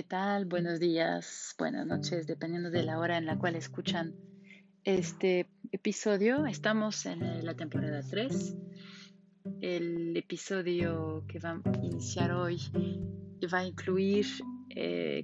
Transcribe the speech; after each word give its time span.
¿qué 0.00 0.06
tal? 0.06 0.46
Buenos 0.46 0.80
días, 0.80 1.54
buenas 1.58 1.86
noches, 1.86 2.26
dependiendo 2.26 2.70
de 2.70 2.84
la 2.84 2.98
hora 2.98 3.18
en 3.18 3.26
la 3.26 3.36
cual 3.36 3.54
escuchan 3.54 4.14
este 4.82 5.50
episodio. 5.72 6.46
Estamos 6.46 7.04
en 7.04 7.44
la 7.44 7.54
temporada 7.54 8.00
3. 8.00 8.56
El 9.60 10.16
episodio 10.16 11.26
que 11.28 11.38
va 11.38 11.50
a 11.50 11.84
iniciar 11.84 12.32
hoy 12.32 12.56
va 13.52 13.58
a 13.58 13.66
incluir 13.66 14.24
eh, 14.70 15.22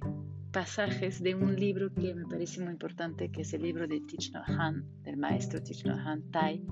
pasajes 0.51 1.23
de 1.23 1.33
un 1.33 1.55
libro 1.55 1.91
que 1.91 2.13
me 2.13 2.27
parece 2.27 2.61
muy 2.61 2.73
importante, 2.73 3.31
que 3.31 3.41
es 3.41 3.53
el 3.53 3.63
libro 3.63 3.87
de 3.87 3.99
Thich 4.01 4.31
Nhat 4.31 4.47
Hanh, 4.47 4.83
del 5.01 5.17
maestro 5.17 5.59
Thich 5.59 5.85
Nhat 5.85 6.05
Hanh 6.05 6.29
Thai, 6.29 6.63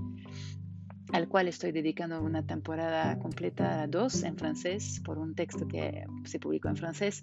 al 1.16 1.28
cual 1.28 1.48
estoy 1.48 1.72
dedicando 1.72 2.20
una 2.20 2.46
temporada 2.46 3.18
completa 3.18 3.86
dos 3.86 4.22
en 4.22 4.36
francés 4.36 5.00
por 5.02 5.16
un 5.16 5.34
texto 5.34 5.66
que 5.66 6.04
se 6.24 6.38
publicó 6.38 6.68
en 6.68 6.76
francés. 6.76 7.22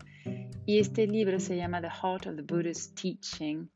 Y 0.66 0.80
este 0.80 1.06
libro 1.06 1.40
se 1.40 1.56
llama 1.58 1.80
The 1.80 1.90
Heart 1.90 2.26
of 2.26 2.36
the 2.38 2.42
Buddha's 2.42 2.92
Teaching. 2.96 3.70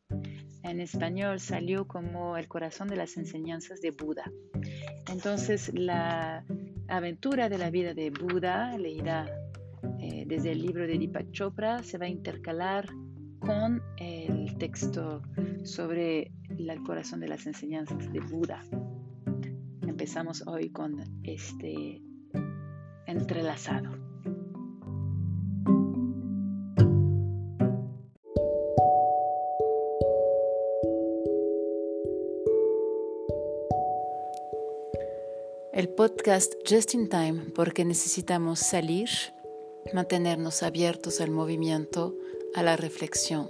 En 0.63 0.79
español 0.81 1.39
salió 1.39 1.87
como 1.87 2.35
El 2.35 2.47
corazón 2.47 2.87
de 2.87 2.95
las 2.95 3.15
enseñanzas 3.15 3.79
de 3.79 3.91
Buda. 3.91 4.31
Entonces 5.07 5.71
la 5.75 6.43
aventura 6.87 7.47
de 7.47 7.59
la 7.59 7.69
vida 7.69 7.93
de 7.93 8.09
Buda, 8.09 8.75
leída 8.75 9.27
eh, 9.99 10.23
desde 10.25 10.53
el 10.53 10.63
libro 10.63 10.87
de 10.87 10.97
Deepak 10.97 11.29
Chopra, 11.29 11.83
se 11.83 11.99
va 11.99 12.07
a 12.07 12.09
intercalar 12.09 12.89
con 13.37 13.83
el 13.97 14.57
texto 14.57 15.21
sobre 15.63 16.31
el 16.49 16.83
corazón 16.83 17.19
de 17.19 17.27
las 17.27 17.45
enseñanzas 17.45 18.11
de 18.11 18.19
Buda 18.19 18.63
empezamos 19.97 20.43
hoy 20.45 20.69
con 20.69 21.03
este 21.23 22.03
entrelazado. 23.07 23.97
El 35.73 35.89
podcast 35.89 36.53
Just 36.69 36.93
in 36.93 37.09
Time 37.09 37.45
porque 37.55 37.83
necesitamos 37.83 38.59
salir, 38.59 39.09
mantenernos 39.93 40.61
abiertos 40.61 41.21
al 41.21 41.31
movimiento, 41.31 42.13
a 42.53 42.61
la 42.61 42.77
reflexión, 42.77 43.49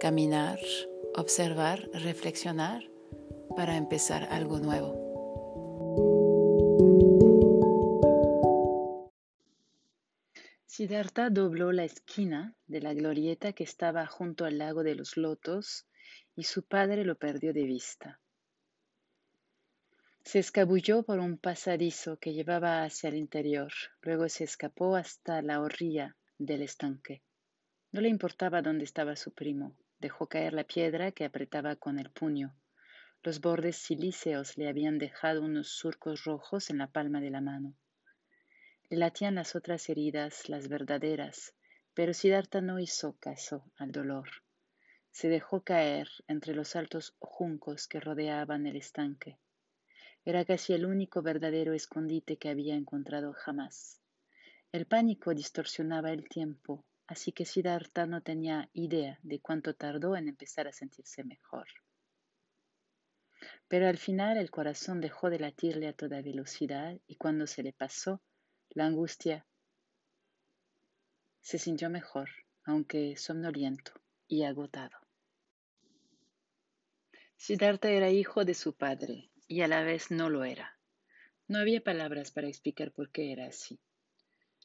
caminar, 0.00 0.58
observar, 1.14 1.88
reflexionar 1.92 2.97
para 3.58 3.74
empezar 3.74 4.22
algo 4.30 4.60
nuevo. 4.60 4.94
Siddhartha 10.64 11.28
dobló 11.28 11.72
la 11.72 11.82
esquina 11.82 12.54
de 12.68 12.80
la 12.80 12.94
glorieta 12.94 13.54
que 13.54 13.64
estaba 13.64 14.06
junto 14.06 14.44
al 14.44 14.58
lago 14.58 14.84
de 14.84 14.94
los 14.94 15.16
lotos 15.16 15.88
y 16.36 16.44
su 16.44 16.68
padre 16.68 17.04
lo 17.04 17.16
perdió 17.16 17.52
de 17.52 17.64
vista. 17.64 18.20
Se 20.22 20.38
escabulló 20.38 21.02
por 21.02 21.18
un 21.18 21.36
pasadizo 21.36 22.16
que 22.20 22.34
llevaba 22.34 22.84
hacia 22.84 23.08
el 23.08 23.16
interior, 23.16 23.72
luego 24.02 24.28
se 24.28 24.44
escapó 24.44 24.94
hasta 24.94 25.42
la 25.42 25.60
orilla 25.60 26.16
del 26.38 26.62
estanque. 26.62 27.22
No 27.90 28.02
le 28.02 28.08
importaba 28.08 28.62
dónde 28.62 28.84
estaba 28.84 29.16
su 29.16 29.32
primo, 29.32 29.74
dejó 29.98 30.28
caer 30.28 30.52
la 30.52 30.62
piedra 30.62 31.10
que 31.10 31.24
apretaba 31.24 31.74
con 31.74 31.98
el 31.98 32.12
puño. 32.12 32.54
Los 33.24 33.40
bordes 33.40 33.76
silíceos 33.76 34.56
le 34.56 34.68
habían 34.68 34.98
dejado 34.98 35.42
unos 35.42 35.70
surcos 35.70 36.22
rojos 36.22 36.70
en 36.70 36.78
la 36.78 36.86
palma 36.86 37.20
de 37.20 37.30
la 37.30 37.40
mano. 37.40 37.74
Le 38.90 38.96
latían 38.96 39.34
las 39.34 39.56
otras 39.56 39.88
heridas, 39.88 40.48
las 40.48 40.68
verdaderas, 40.68 41.52
pero 41.94 42.14
Siddhartha 42.14 42.60
no 42.60 42.78
hizo 42.78 43.16
caso 43.18 43.64
al 43.76 43.90
dolor. 43.90 44.28
Se 45.10 45.28
dejó 45.28 45.64
caer 45.64 46.08
entre 46.28 46.54
los 46.54 46.76
altos 46.76 47.16
juncos 47.18 47.88
que 47.88 47.98
rodeaban 47.98 48.66
el 48.66 48.76
estanque. 48.76 49.36
Era 50.24 50.44
casi 50.44 50.72
el 50.72 50.86
único 50.86 51.20
verdadero 51.20 51.72
escondite 51.72 52.36
que 52.36 52.50
había 52.50 52.76
encontrado 52.76 53.32
jamás. 53.32 54.00
El 54.70 54.86
pánico 54.86 55.34
distorsionaba 55.34 56.12
el 56.12 56.28
tiempo, 56.28 56.84
así 57.08 57.32
que 57.32 57.44
Siddhartha 57.44 58.06
no 58.06 58.22
tenía 58.22 58.70
idea 58.74 59.18
de 59.24 59.40
cuánto 59.40 59.74
tardó 59.74 60.16
en 60.16 60.28
empezar 60.28 60.68
a 60.68 60.72
sentirse 60.72 61.24
mejor. 61.24 61.66
Pero 63.68 63.86
al 63.86 63.98
final 63.98 64.38
el 64.38 64.50
corazón 64.50 65.00
dejó 65.00 65.28
de 65.28 65.38
latirle 65.38 65.88
a 65.88 65.92
toda 65.92 66.22
velocidad 66.22 66.98
y 67.06 67.16
cuando 67.16 67.46
se 67.46 67.62
le 67.62 67.72
pasó 67.72 68.22
la 68.70 68.86
angustia, 68.86 69.46
se 71.40 71.58
sintió 71.58 71.90
mejor, 71.90 72.30
aunque 72.64 73.16
somnoliento 73.16 73.92
y 74.26 74.42
agotado. 74.42 74.98
Siddhartha 77.36 77.90
era 77.90 78.10
hijo 78.10 78.44
de 78.44 78.54
su 78.54 78.74
padre 78.74 79.30
y 79.46 79.60
a 79.60 79.68
la 79.68 79.82
vez 79.82 80.10
no 80.10 80.28
lo 80.28 80.44
era. 80.44 80.78
No 81.46 81.58
había 81.58 81.82
palabras 81.82 82.30
para 82.30 82.48
explicar 82.48 82.92
por 82.92 83.10
qué 83.10 83.32
era 83.32 83.46
así. 83.46 83.78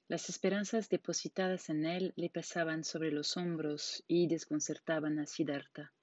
Las 0.07 0.29
esperanzas 0.29 0.89
depositadas 0.89 1.69
en 1.69 1.85
él 1.85 2.13
le 2.17 2.29
pesaban 2.29 2.83
sobre 2.83 3.11
los 3.11 3.37
hombros 3.37 4.03
y 4.07 4.27
desconcertaban 4.27 5.19
a 5.19 5.25
Siddhartha. 5.25 5.93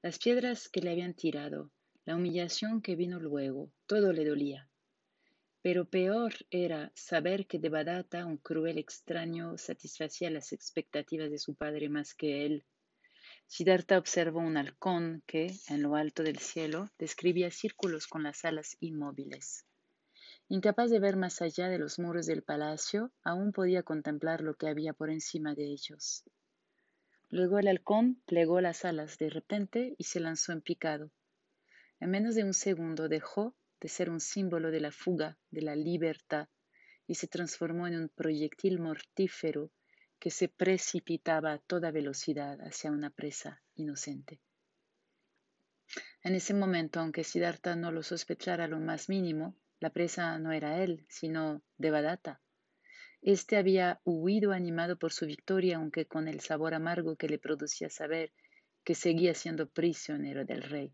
Las 0.00 0.18
piedras 0.18 0.68
que 0.68 0.80
le 0.80 0.92
habían 0.92 1.14
tirado, 1.14 1.70
la 2.04 2.16
humillación 2.16 2.82
que 2.82 2.96
vino 2.96 3.20
luego, 3.20 3.70
todo 3.86 4.12
le 4.12 4.24
dolía. 4.24 4.68
Pero 5.62 5.84
peor 5.84 6.34
era 6.50 6.90
saber 6.96 7.46
que 7.46 7.60
Devadatta, 7.60 8.26
un 8.26 8.36
cruel 8.36 8.78
extraño, 8.78 9.56
satisfacía 9.58 10.28
las 10.30 10.52
expectativas 10.52 11.30
de 11.30 11.38
su 11.38 11.54
padre 11.54 11.88
más 11.88 12.14
que 12.14 12.44
él. 12.44 12.64
Siddhartha 13.46 13.98
observó 13.98 14.40
un 14.40 14.56
halcón 14.56 15.22
que, 15.26 15.54
en 15.68 15.82
lo 15.82 15.94
alto 15.94 16.24
del 16.24 16.38
cielo, 16.38 16.90
describía 16.98 17.50
círculos 17.52 18.08
con 18.08 18.24
las 18.24 18.44
alas 18.44 18.76
inmóviles. 18.80 19.64
Incapaz 20.48 20.90
de 20.90 20.98
ver 20.98 21.16
más 21.16 21.40
allá 21.40 21.68
de 21.68 21.78
los 21.78 22.00
muros 22.00 22.26
del 22.26 22.42
palacio, 22.42 23.12
aún 23.22 23.52
podía 23.52 23.84
contemplar 23.84 24.40
lo 24.40 24.54
que 24.54 24.66
había 24.66 24.92
por 24.92 25.10
encima 25.10 25.54
de 25.54 25.66
ellos. 25.66 26.24
Luego 27.30 27.60
el 27.60 27.68
halcón 27.68 28.20
plegó 28.26 28.60
las 28.60 28.84
alas 28.84 29.16
de 29.16 29.30
repente 29.30 29.94
y 29.96 30.04
se 30.04 30.18
lanzó 30.18 30.52
en 30.52 30.60
picado. 30.60 31.12
En 32.02 32.10
menos 32.10 32.34
de 32.34 32.42
un 32.42 32.52
segundo 32.52 33.08
dejó 33.08 33.54
de 33.80 33.86
ser 33.86 34.10
un 34.10 34.18
símbolo 34.18 34.72
de 34.72 34.80
la 34.80 34.90
fuga, 34.90 35.38
de 35.52 35.62
la 35.62 35.76
libertad, 35.76 36.48
y 37.06 37.14
se 37.14 37.28
transformó 37.28 37.86
en 37.86 37.94
un 37.94 38.08
proyectil 38.08 38.80
mortífero 38.80 39.70
que 40.18 40.30
se 40.30 40.48
precipitaba 40.48 41.52
a 41.52 41.58
toda 41.58 41.92
velocidad 41.92 42.60
hacia 42.62 42.90
una 42.90 43.10
presa 43.10 43.62
inocente. 43.76 44.40
En 46.24 46.34
ese 46.34 46.54
momento, 46.54 46.98
aunque 46.98 47.22
Siddhartha 47.22 47.76
no 47.76 47.92
lo 47.92 48.02
sospechara 48.02 48.66
lo 48.66 48.80
más 48.80 49.08
mínimo, 49.08 49.54
la 49.78 49.90
presa 49.90 50.36
no 50.40 50.50
era 50.50 50.82
él, 50.82 51.06
sino 51.08 51.62
Devadatta. 51.76 52.40
Este 53.20 53.56
había 53.56 54.00
huido 54.02 54.50
animado 54.50 54.98
por 54.98 55.12
su 55.12 55.24
victoria, 55.24 55.76
aunque 55.76 56.06
con 56.06 56.26
el 56.26 56.40
sabor 56.40 56.74
amargo 56.74 57.14
que 57.14 57.28
le 57.28 57.38
producía 57.38 57.88
saber 57.90 58.32
que 58.82 58.96
seguía 58.96 59.34
siendo 59.34 59.68
prisionero 59.70 60.44
del 60.44 60.64
rey. 60.64 60.92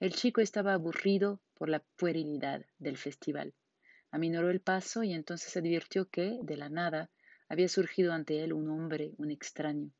El 0.00 0.14
chico 0.14 0.40
estaba 0.40 0.72
aburrido 0.72 1.42
por 1.52 1.68
la 1.68 1.80
puerilidad 1.98 2.64
del 2.78 2.96
festival. 2.96 3.52
Aminoró 4.10 4.48
el 4.48 4.62
paso 4.62 5.02
y 5.02 5.12
entonces 5.12 5.54
advirtió 5.58 6.08
que, 6.08 6.38
de 6.42 6.56
la 6.56 6.70
nada, 6.70 7.10
había 7.50 7.68
surgido 7.68 8.14
ante 8.14 8.42
él 8.42 8.54
un 8.54 8.70
hombre, 8.70 9.12
un 9.18 9.30
extraño. 9.30 9.92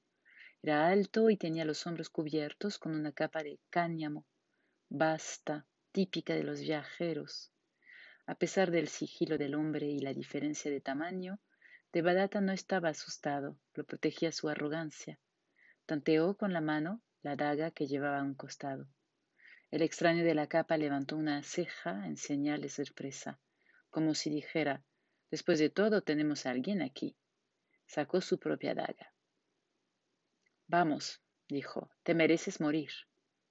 Era 0.62 0.88
alto 0.88 1.28
y 1.28 1.36
tenía 1.36 1.66
los 1.66 1.86
hombros 1.86 2.08
cubiertos 2.08 2.78
con 2.78 2.94
una 2.94 3.12
capa 3.12 3.42
de 3.42 3.60
cáñamo, 3.68 4.24
vasta, 4.88 5.66
típica 5.92 6.34
de 6.34 6.44
los 6.44 6.60
viajeros. 6.60 7.52
A 8.24 8.36
pesar 8.36 8.70
del 8.70 8.88
sigilo 8.88 9.36
del 9.36 9.54
hombre 9.54 9.86
y 9.86 9.98
la 9.98 10.14
diferencia 10.14 10.70
de 10.70 10.80
tamaño, 10.80 11.40
Devadatta 11.92 12.40
no 12.40 12.52
estaba 12.52 12.88
asustado, 12.88 13.58
lo 13.74 13.84
protegía 13.84 14.32
su 14.32 14.48
arrogancia. 14.48 15.18
Tanteó 15.84 16.38
con 16.38 16.54
la 16.54 16.62
mano 16.62 17.02
la 17.20 17.36
daga 17.36 17.70
que 17.70 17.86
llevaba 17.86 18.20
a 18.20 18.24
un 18.24 18.34
costado. 18.34 18.88
El 19.70 19.82
extraño 19.82 20.24
de 20.24 20.34
la 20.34 20.48
capa 20.48 20.76
levantó 20.76 21.16
una 21.16 21.42
ceja 21.44 22.04
en 22.06 22.16
señal 22.16 22.60
de 22.60 22.68
sorpresa, 22.68 23.38
como 23.88 24.14
si 24.14 24.28
dijera, 24.28 24.82
después 25.30 25.60
de 25.60 25.70
todo 25.70 26.02
tenemos 26.02 26.44
a 26.44 26.50
alguien 26.50 26.82
aquí. 26.82 27.16
Sacó 27.86 28.20
su 28.20 28.38
propia 28.38 28.74
daga. 28.74 29.14
Vamos, 30.66 31.20
dijo, 31.48 31.90
te 32.02 32.14
mereces 32.14 32.60
morir. 32.60 32.90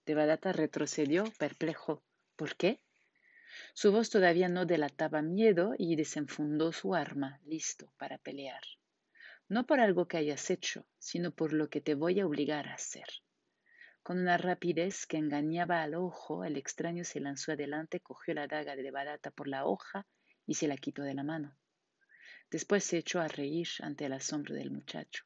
Devadatta 0.05 0.51
retrocedió, 0.51 1.23
perplejo. 1.37 2.03
¿Por 2.35 2.57
qué? 2.57 2.81
Su 3.73 3.91
voz 3.91 4.09
todavía 4.09 4.49
no 4.49 4.65
delataba 4.65 5.21
miedo 5.21 5.73
y 5.77 5.95
desenfundó 5.95 6.73
su 6.73 6.95
arma, 6.95 7.39
listo 7.45 7.93
para 7.97 8.17
pelear. 8.17 8.63
No 9.47 9.65
por 9.65 9.79
algo 9.79 10.07
que 10.07 10.17
hayas 10.17 10.49
hecho, 10.49 10.85
sino 10.97 11.31
por 11.31 11.53
lo 11.53 11.69
que 11.69 11.79
te 11.81 11.95
voy 11.95 12.19
a 12.19 12.25
obligar 12.25 12.67
a 12.67 12.73
hacer. 12.73 13.07
Con 14.03 14.19
una 14.19 14.37
rapidez 14.37 15.05
que 15.05 15.17
engañaba 15.17 15.83
al 15.83 15.95
ojo, 15.95 16.43
el 16.43 16.57
extraño 16.57 17.03
se 17.03 17.19
lanzó 17.19 17.51
adelante, 17.51 17.99
cogió 17.99 18.33
la 18.33 18.47
daga 18.47 18.75
de 18.75 18.91
Barata 18.91 19.31
por 19.31 19.47
la 19.47 19.65
hoja 19.65 20.07
y 20.45 20.55
se 20.55 20.67
la 20.67 20.77
quitó 20.77 21.03
de 21.03 21.13
la 21.13 21.23
mano. 21.23 21.55
Después 22.49 22.83
se 22.83 22.97
echó 22.97 23.19
a 23.19 23.27
reír 23.27 23.67
ante 23.81 24.05
el 24.05 24.13
asombro 24.13 24.55
del 24.55 24.71
muchacho. 24.71 25.23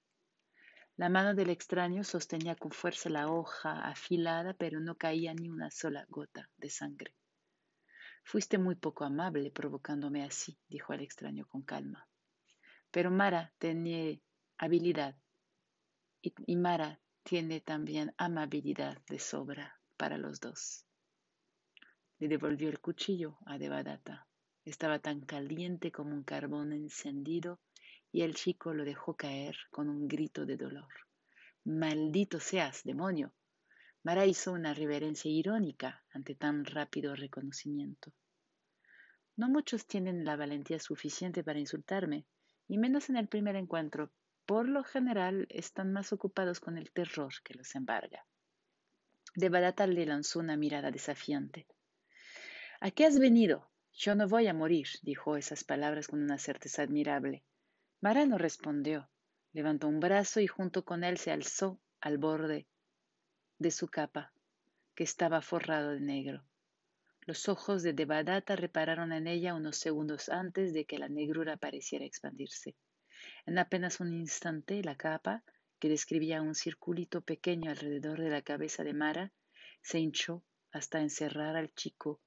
La 0.98 1.10
mano 1.10 1.34
del 1.34 1.50
extraño 1.50 2.04
sostenía 2.04 2.56
con 2.56 2.72
fuerza 2.72 3.10
la 3.10 3.28
hoja 3.28 3.88
afilada, 3.88 4.54
pero 4.54 4.80
no 4.80 4.96
caía 4.96 5.34
ni 5.34 5.50
una 5.50 5.72
sola 5.72 6.06
gota 6.10 6.50
de 6.58 6.70
sangre. 6.70 7.16
Fuiste 8.24 8.58
muy 8.58 8.76
poco 8.76 9.04
amable 9.04 9.52
provocándome 9.52 10.24
así, 10.24 10.58
dijo 10.68 10.94
el 10.94 11.02
extraño 11.02 11.46
con 11.48 11.64
calma. 11.64 12.08
Pero 12.92 13.10
Mara 13.10 13.54
tenía 13.58 14.20
habilidad 14.58 15.16
y, 16.22 16.56
Mara 16.56 17.02
tiene 17.24 17.62
también 17.62 18.14
amabilidad 18.18 19.02
de 19.08 19.18
sobra 19.20 19.80
para 19.98 20.18
los 20.18 20.40
dos. 20.40 20.86
Le 22.20 22.28
devolvió 22.28 22.70
el 22.70 22.80
cuchillo 22.80 23.38
a 23.46 23.58
Devadatta. 23.58 24.28
Estaba 24.66 25.00
tan 25.00 25.22
caliente 25.22 25.92
como 25.92 26.14
un 26.14 26.24
carbón 26.24 26.74
encendido 26.74 27.60
y 28.12 28.22
el 28.22 28.36
chico 28.36 28.74
lo 28.74 28.86
dejó 28.86 29.16
caer 29.16 29.58
con 29.72 29.90
un 29.90 30.08
grito 30.08 30.46
de 30.46 30.58
dolor. 30.58 30.94
Maldito 31.66 32.40
seas, 32.40 32.84
demonio. 32.84 33.34
Mara 34.04 34.26
hizo 34.26 34.52
una 34.52 34.74
reverencia 34.74 35.32
irónica 35.32 36.04
ante 36.12 36.36
tan 36.36 36.66
rápido 36.66 37.16
reconocimiento. 37.16 38.12
No 39.36 39.50
muchos 39.50 39.88
tienen 39.88 40.26
la 40.26 40.36
valentía 40.36 40.78
suficiente 40.80 41.44
para 41.44 41.60
insultarme, 41.60 42.26
y 42.68 42.78
menos 42.78 43.10
en 43.10 43.18
el 43.18 43.28
primer 43.28 43.56
encuentro. 43.56 44.12
Por 44.46 44.68
lo 44.68 44.84
general 44.84 45.48
están 45.50 45.94
más 45.94 46.12
ocupados 46.12 46.60
con 46.60 46.78
el 46.78 46.92
terror 46.92 47.34
que 47.44 47.54
los 47.54 47.76
embarga. 47.76 48.26
Devadatta 49.36 49.88
le 49.88 50.06
lanzó 50.06 50.40
una 50.40 50.58
mirada 50.58 50.92
desafiante. 50.92 51.66
¿A 52.82 52.92
qué 52.92 53.06
has 53.06 53.18
venido? 53.20 53.70
Yo 53.94 54.16
no 54.16 54.28
voy 54.28 54.48
a 54.48 54.54
morir, 54.54 54.88
dijo 55.02 55.38
esas 55.38 55.64
palabras 55.64 56.08
con 56.08 56.22
una 56.22 56.38
certeza 56.38 56.82
admirable. 56.82 57.44
Mara 58.02 58.26
no 58.26 58.38
respondió. 58.38 59.10
Levantó 59.54 59.88
un 59.88 60.00
brazo 60.00 60.42
y 60.42 60.48
junto 60.48 60.84
con 60.84 61.04
él 61.04 61.18
se 61.18 61.32
alzó 61.32 61.80
al 62.02 62.18
borde 62.18 62.68
de 63.60 63.72
su 63.72 63.88
capa, 63.88 64.34
que 64.94 65.04
estaba 65.04 65.42
forrado 65.42 65.92
de 65.92 66.02
negro. 66.02 66.44
Los 67.22 67.48
ojos 67.48 67.82
de 67.82 67.94
Devadatta 67.94 68.58
repararon 68.58 69.14
en 69.14 69.28
ella 69.28 69.54
unos 69.54 69.78
segundos 69.78 70.28
antes 70.28 70.74
de 70.74 70.84
que 70.86 70.98
la 70.98 71.08
negrura 71.08 71.56
pareciera 71.56 72.04
expandirse. 72.04 72.76
En 73.46 73.58
apenas 73.58 74.00
un 74.00 74.14
instante 74.14 74.82
la 74.84 74.96
capa, 74.96 75.44
que 75.80 75.90
describía 75.90 76.42
un 76.42 76.56
circulito 76.56 77.22
pequeño 77.22 77.72
alrededor 77.72 78.22
de 78.22 78.30
la 78.30 78.42
cabeza 78.42 78.84
de 78.84 78.94
Mara, 78.94 79.34
se 79.82 80.00
hinchó 80.00 80.44
hasta 80.72 81.02
encerrar 81.02 81.58
al 81.58 81.74
chico 81.74 82.22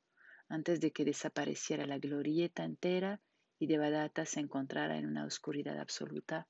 antes 0.49 0.79
de 0.81 0.93
que 0.93 1.07
desapareciera 1.07 1.87
la 1.87 1.99
glorieta 1.99 2.65
entera 2.65 3.21
y 3.59 3.67
Devadatta 3.67 4.27
se 4.27 4.41
encontrara 4.41 4.99
en 4.99 5.07
una 5.07 5.25
oscuridad 5.25 5.81
absoluta, 5.81 6.47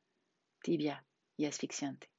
tibia 0.62 1.04
y 1.36 1.46
asfixiante. 1.46 2.10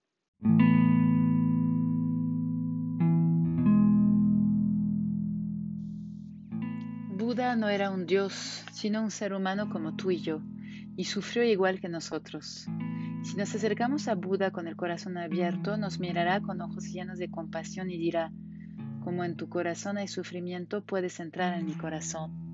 Buda 7.18 7.58
no 7.58 7.68
era 7.68 7.92
un 7.92 8.06
dios, 8.06 8.64
sino 8.72 9.02
un 9.02 9.12
ser 9.12 9.34
humano 9.34 9.70
como 9.70 9.98
tú 9.98 10.12
y 10.12 10.22
yo, 10.22 10.42
y 10.98 11.06
sufrió 11.06 11.44
igual 11.44 11.80
que 11.80 11.88
nosotros. 11.88 12.68
Si 13.22 13.38
nos 13.38 13.54
acercamos 13.54 14.08
a 14.08 14.16
Buda 14.16 14.52
con 14.52 14.68
el 14.68 14.76
corazón 14.76 15.18
abierto, 15.18 15.78
nos 15.78 16.00
mirará 16.00 16.42
con 16.42 16.60
ojos 16.60 16.92
llenos 16.92 17.20
de 17.20 17.30
compasión 17.30 17.90
y 17.92 17.98
dirá, 17.98 18.34
como 19.04 19.24
en 19.24 19.38
tu 19.38 19.48
corazón 19.48 19.98
hay 19.98 20.08
sufrimiento, 20.08 20.84
puedes 20.84 21.20
entrar 21.20 21.58
en 21.58 21.66
mi 21.66 21.74
corazón. 21.74 22.48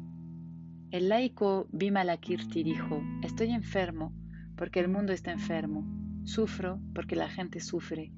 El 0.91 1.09
laico 1.09 1.67
Vimalakirti 1.71 2.63
dijo, 2.63 3.01
estoy 3.23 3.51
enfermo 3.51 4.13
porque 4.57 4.79
el 4.79 4.89
mundo 4.89 5.13
está 5.13 5.31
enfermo, 5.31 5.85
sufro 6.25 6.79
porque 6.93 7.15
la 7.15 7.29
gente 7.29 7.61
sufre. 7.61 8.11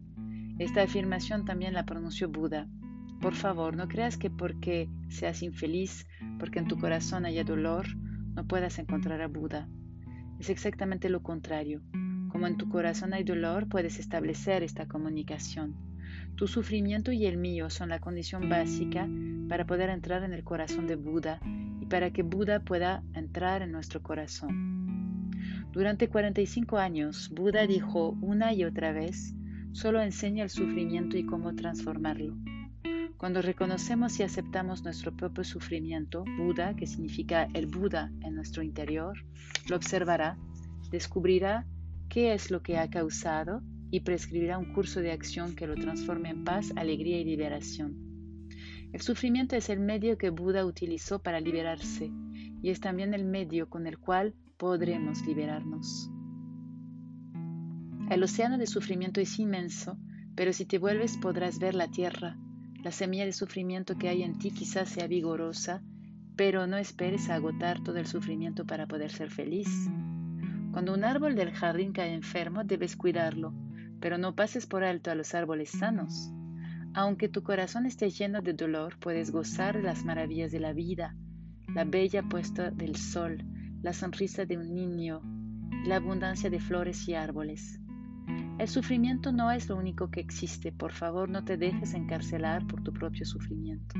Esta 0.57 0.81
afirmación 0.81 1.45
también 1.45 1.73
la 1.73 1.85
pronunció 1.85 2.29
Buda. 2.29 2.67
Por 3.21 3.35
favor, 3.35 3.75
no 3.75 3.87
creas 3.87 4.17
que 4.17 4.29
porque 4.29 4.89
seas 5.07 5.43
infeliz, 5.43 6.07
porque 6.39 6.59
en 6.59 6.67
tu 6.67 6.77
corazón 6.77 7.25
haya 7.25 7.43
dolor, 7.43 7.85
no 8.33 8.45
puedas 8.45 8.79
encontrar 8.79 9.21
a 9.21 9.27
Buda. 9.27 9.69
Es 10.39 10.49
exactamente 10.49 11.09
lo 11.09 11.23
contrario. 11.23 11.81
Como 12.29 12.47
en 12.47 12.57
tu 12.57 12.67
corazón 12.67 13.13
hay 13.13 13.23
dolor, 13.23 13.67
puedes 13.69 13.99
establecer 13.99 14.63
esta 14.63 14.87
comunicación. 14.87 15.73
Tu 16.35 16.47
sufrimiento 16.47 17.11
y 17.11 17.25
el 17.25 17.37
mío 17.37 17.69
son 17.69 17.89
la 17.89 17.99
condición 17.99 18.49
básica 18.49 19.07
para 19.47 19.65
poder 19.65 19.89
entrar 19.89 20.23
en 20.23 20.33
el 20.33 20.43
corazón 20.43 20.85
de 20.87 20.95
Buda 20.95 21.39
y 21.79 21.85
para 21.85 22.11
que 22.11 22.23
Buda 22.23 22.59
pueda 22.59 23.03
entrar 23.13 23.61
en 23.61 23.71
nuestro 23.71 24.01
corazón. 24.03 25.31
Durante 25.71 26.09
45 26.09 26.77
años, 26.77 27.29
Buda 27.33 27.67
dijo 27.67 28.17
una 28.21 28.53
y 28.53 28.63
otra 28.63 28.91
vez, 28.91 29.33
solo 29.71 30.01
enseña 30.01 30.43
el 30.43 30.49
sufrimiento 30.49 31.17
y 31.17 31.25
cómo 31.25 31.55
transformarlo. 31.55 32.35
Cuando 33.17 33.41
reconocemos 33.41 34.19
y 34.19 34.23
aceptamos 34.23 34.83
nuestro 34.83 35.15
propio 35.15 35.43
sufrimiento, 35.43 36.25
Buda, 36.37 36.75
que 36.75 36.85
significa 36.85 37.47
el 37.53 37.65
Buda 37.65 38.11
en 38.21 38.35
nuestro 38.35 38.61
interior, 38.61 39.17
lo 39.69 39.77
observará, 39.77 40.37
descubrirá 40.91 41.65
qué 42.09 42.33
es 42.33 42.51
lo 42.51 42.61
que 42.61 42.77
ha 42.77 42.89
causado 42.89 43.61
y 43.89 44.01
prescribirá 44.01 44.57
un 44.57 44.73
curso 44.73 44.99
de 44.99 45.11
acción 45.11 45.55
que 45.55 45.65
lo 45.65 45.75
transforme 45.75 46.29
en 46.29 46.43
paz, 46.43 46.73
alegría 46.75 47.19
y 47.19 47.23
liberación. 47.23 47.95
El 48.91 49.01
sufrimiento 49.01 49.55
es 49.55 49.69
el 49.69 49.79
medio 49.79 50.17
que 50.17 50.29
Buda 50.29 50.65
utilizó 50.65 51.19
para 51.19 51.39
liberarse 51.39 52.11
y 52.61 52.69
es 52.69 52.79
también 52.79 53.13
el 53.13 53.23
medio 53.23 53.69
con 53.69 53.87
el 53.87 53.97
cual 53.97 54.33
podremos 54.57 55.25
liberarnos. 55.25 56.09
El 58.09 58.23
océano 58.23 58.57
de 58.57 58.67
sufrimiento 58.67 59.21
es 59.21 59.39
inmenso, 59.39 59.97
pero 60.35 60.53
si 60.53 60.65
te 60.65 60.77
vuelves 60.77 61.17
podrás 61.17 61.59
ver 61.59 61.75
la 61.75 61.89
tierra. 61.89 62.37
La 62.85 62.91
semilla 62.91 63.25
de 63.25 63.33
sufrimiento 63.33 63.97
que 63.97 64.09
hay 64.09 64.21
en 64.21 64.37
ti 64.37 64.51
quizás 64.51 64.89
sea 64.89 65.07
vigorosa, 65.07 65.81
pero 66.35 66.67
no 66.67 66.77
esperes 66.77 67.29
a 67.29 67.33
agotar 67.33 67.81
todo 67.83 67.97
el 67.97 68.05
sufrimiento 68.05 68.63
para 68.63 68.85
poder 68.85 69.11
ser 69.11 69.31
feliz. 69.31 69.89
Cuando 70.71 70.93
un 70.93 71.03
árbol 71.03 71.33
del 71.33 71.51
jardín 71.51 71.93
cae 71.93 72.13
enfermo, 72.13 72.63
debes 72.63 72.95
cuidarlo, 72.95 73.55
pero 73.99 74.19
no 74.19 74.35
pases 74.35 74.67
por 74.67 74.83
alto 74.83 75.09
a 75.09 75.15
los 75.15 75.33
árboles 75.33 75.71
sanos. 75.71 76.29
Aunque 76.93 77.27
tu 77.27 77.41
corazón 77.41 77.87
esté 77.87 78.11
lleno 78.11 78.43
de 78.43 78.53
dolor, 78.53 78.99
puedes 78.99 79.31
gozar 79.31 79.77
de 79.77 79.81
las 79.81 80.05
maravillas 80.05 80.51
de 80.51 80.59
la 80.59 80.71
vida, 80.71 81.15
la 81.73 81.85
bella 81.85 82.21
puesta 82.21 82.69
del 82.69 82.97
sol, 82.97 83.43
la 83.81 83.93
sonrisa 83.93 84.45
de 84.45 84.59
un 84.59 84.75
niño, 84.75 85.23
la 85.87 85.95
abundancia 85.95 86.51
de 86.51 86.59
flores 86.59 87.07
y 87.07 87.15
árboles. 87.15 87.79
El 88.59 88.67
sufrimiento 88.67 89.31
no 89.31 89.51
es 89.51 89.69
lo 89.69 89.77
único 89.77 90.09
que 90.09 90.19
existe, 90.19 90.71
por 90.71 90.91
favor 90.91 91.29
no 91.29 91.43
te 91.43 91.57
dejes 91.57 91.93
encarcelar 91.93 92.65
por 92.67 92.83
tu 92.83 92.93
propio 92.93 93.25
sufrimiento. 93.25 93.95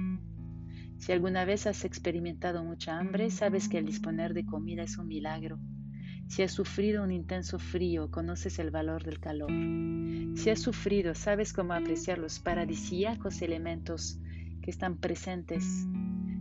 Si 0.98 1.12
alguna 1.12 1.46
vez 1.46 1.68
has 1.68 1.84
experimentado 1.86 2.64
mucha 2.64 2.98
hambre, 2.98 3.30
sabes 3.30 3.68
que 3.68 3.78
el 3.78 3.86
disponer 3.86 4.34
de 4.34 4.46
comida 4.46 4.84
es 4.84 4.98
un 4.98 5.08
milagro 5.08 5.60
si 6.28 6.42
has 6.42 6.52
sufrido 6.52 7.04
un 7.04 7.12
intenso 7.12 7.60
frío, 7.60 8.10
conoces 8.10 8.60
el 8.60 8.72
valor 8.72 9.04
del 9.04 9.20
calor. 9.20 9.52
Si 10.36 10.50
has 10.50 10.60
sufrido, 10.60 11.14
sabes 11.14 11.54
cómo 11.54 11.74
apreciar 11.74 12.18
los 12.18 12.40
paradisíacos 12.40 13.42
elementos 13.42 14.20
que 14.62 14.72
están 14.72 14.98
presentes. 14.98 15.88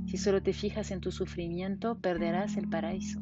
Si 0.06 0.16
solo 0.16 0.42
te 0.42 0.52
fijas 0.52 0.90
en 0.90 1.00
tu 1.00 1.12
sufrimiento, 1.12 1.98
perderás 2.00 2.56
el 2.56 2.68
paraíso. 2.68 3.20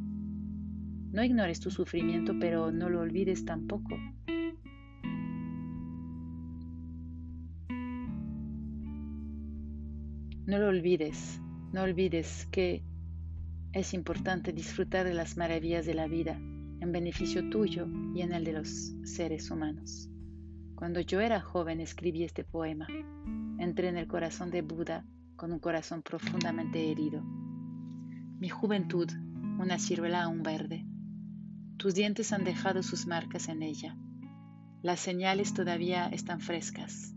No 1.10 1.22
ignores 1.24 1.60
tu 1.60 1.70
sufrimiento, 1.70 2.34
pero 2.38 2.70
no 2.70 2.88
lo 2.88 3.00
olvides 3.00 3.44
tampoco. 3.44 3.96
No 10.52 10.58
lo 10.58 10.68
olvides, 10.68 11.40
no 11.72 11.80
olvides 11.80 12.46
que 12.50 12.82
es 13.72 13.94
importante 13.94 14.52
disfrutar 14.52 15.06
de 15.06 15.14
las 15.14 15.38
maravillas 15.38 15.86
de 15.86 15.94
la 15.94 16.06
vida 16.08 16.34
en 16.34 16.92
beneficio 16.92 17.48
tuyo 17.48 17.88
y 18.14 18.20
en 18.20 18.34
el 18.34 18.44
de 18.44 18.52
los 18.52 18.92
seres 19.02 19.50
humanos. 19.50 20.10
Cuando 20.74 21.00
yo 21.00 21.22
era 21.22 21.40
joven 21.40 21.80
escribí 21.80 22.22
este 22.22 22.44
poema. 22.44 22.86
Entré 23.58 23.88
en 23.88 23.96
el 23.96 24.06
corazón 24.06 24.50
de 24.50 24.60
Buda 24.60 25.06
con 25.36 25.54
un 25.54 25.58
corazón 25.58 26.02
profundamente 26.02 26.90
herido. 26.90 27.22
Mi 28.38 28.50
juventud, 28.50 29.10
una 29.58 29.78
ciruela 29.78 30.24
aún 30.24 30.42
verde. 30.42 30.84
Tus 31.78 31.94
dientes 31.94 32.30
han 32.30 32.44
dejado 32.44 32.82
sus 32.82 33.06
marcas 33.06 33.48
en 33.48 33.62
ella. 33.62 33.96
Las 34.82 35.00
señales 35.00 35.54
todavía 35.54 36.08
están 36.08 36.40
frescas. 36.40 37.14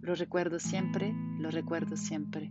Lo 0.00 0.14
recuerdo 0.14 0.58
siempre, 0.58 1.14
lo 1.38 1.50
recuerdo 1.50 1.98
siempre. 1.98 2.50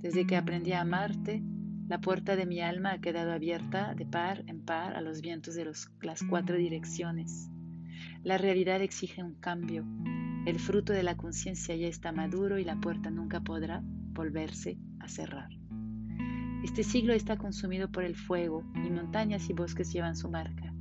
Desde 0.00 0.26
que 0.26 0.36
aprendí 0.36 0.72
a 0.72 0.82
amarte, 0.82 1.42
la 1.88 2.00
puerta 2.00 2.36
de 2.36 2.46
mi 2.46 2.60
alma 2.60 2.92
ha 2.92 3.00
quedado 3.00 3.32
abierta 3.32 3.94
de 3.94 4.06
par 4.06 4.44
en 4.46 4.60
par 4.60 4.94
a 4.94 5.00
los 5.00 5.20
vientos 5.20 5.54
de 5.54 5.64
las 5.64 6.22
cuatro 6.28 6.56
direcciones. 6.56 7.48
La 8.22 8.38
realidad 8.38 8.82
exige 8.82 9.22
un 9.22 9.34
cambio. 9.34 9.84
El 10.46 10.58
fruto 10.58 10.92
de 10.92 11.02
la 11.02 11.16
conciencia 11.16 11.76
ya 11.76 11.86
está 11.86 12.12
maduro 12.12 12.58
y 12.58 12.64
la 12.64 12.76
puerta 12.80 13.10
nunca 13.10 13.40
podrá 13.40 13.82
volverse 13.84 14.78
a 15.00 15.08
cerrar. 15.08 15.50
Este 16.64 16.82
siglo 16.82 17.12
está 17.12 17.36
consumido 17.36 17.90
por 17.90 18.02
el 18.02 18.16
fuego 18.16 18.64
y 18.74 18.90
montañas 18.90 19.48
y 19.48 19.52
bosques 19.52 19.92
llevan 19.92 20.16
su 20.16 20.28
marca. 20.28 20.74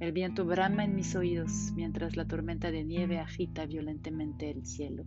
El 0.00 0.12
viento 0.12 0.46
brama 0.46 0.84
en 0.84 0.94
mis 0.94 1.14
oídos 1.14 1.72
mientras 1.74 2.16
la 2.16 2.26
tormenta 2.26 2.70
de 2.70 2.84
nieve 2.84 3.18
agita 3.18 3.66
violentamente 3.66 4.50
el 4.50 4.64
cielo. 4.64 5.04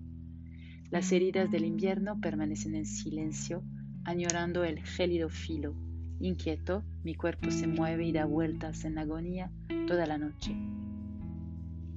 Las 0.93 1.11
heridas 1.11 1.49
del 1.49 1.65
invierno 1.65 2.21
permanecen 2.21 2.75
en 2.75 2.85
silencio, 2.85 3.63
añorando 4.03 4.63
el 4.63 4.79
gélido 4.83 5.27
filo. 5.27 5.73
Inquieto, 6.19 6.83
mi 7.03 7.15
cuerpo 7.15 7.49
se 7.49 7.65
mueve 7.65 8.05
y 8.05 8.11
da 8.11 8.25
vueltas 8.25 8.85
en 8.85 8.99
agonía 8.99 9.51
toda 9.87 10.05
la 10.05 10.19
noche. 10.19 10.55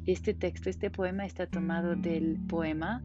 Este 0.06 0.32
texto, 0.32 0.70
este 0.70 0.90
poema 0.90 1.26
está 1.26 1.46
tomado 1.46 1.94
del 1.94 2.38
poema, 2.48 3.04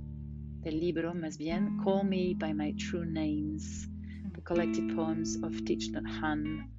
del 0.62 0.80
libro 0.80 1.14
más 1.14 1.38
bien, 1.38 1.78
Call 1.84 2.08
Me 2.08 2.36
by 2.38 2.54
My 2.54 2.74
True 2.74 3.06
Names, 3.06 3.90
The 4.34 4.42
Collected 4.44 4.96
Poems 4.96 5.44
of 5.44 5.62
Thich 5.66 5.92
Nhat 5.92 6.06
Hanh. 6.06 6.70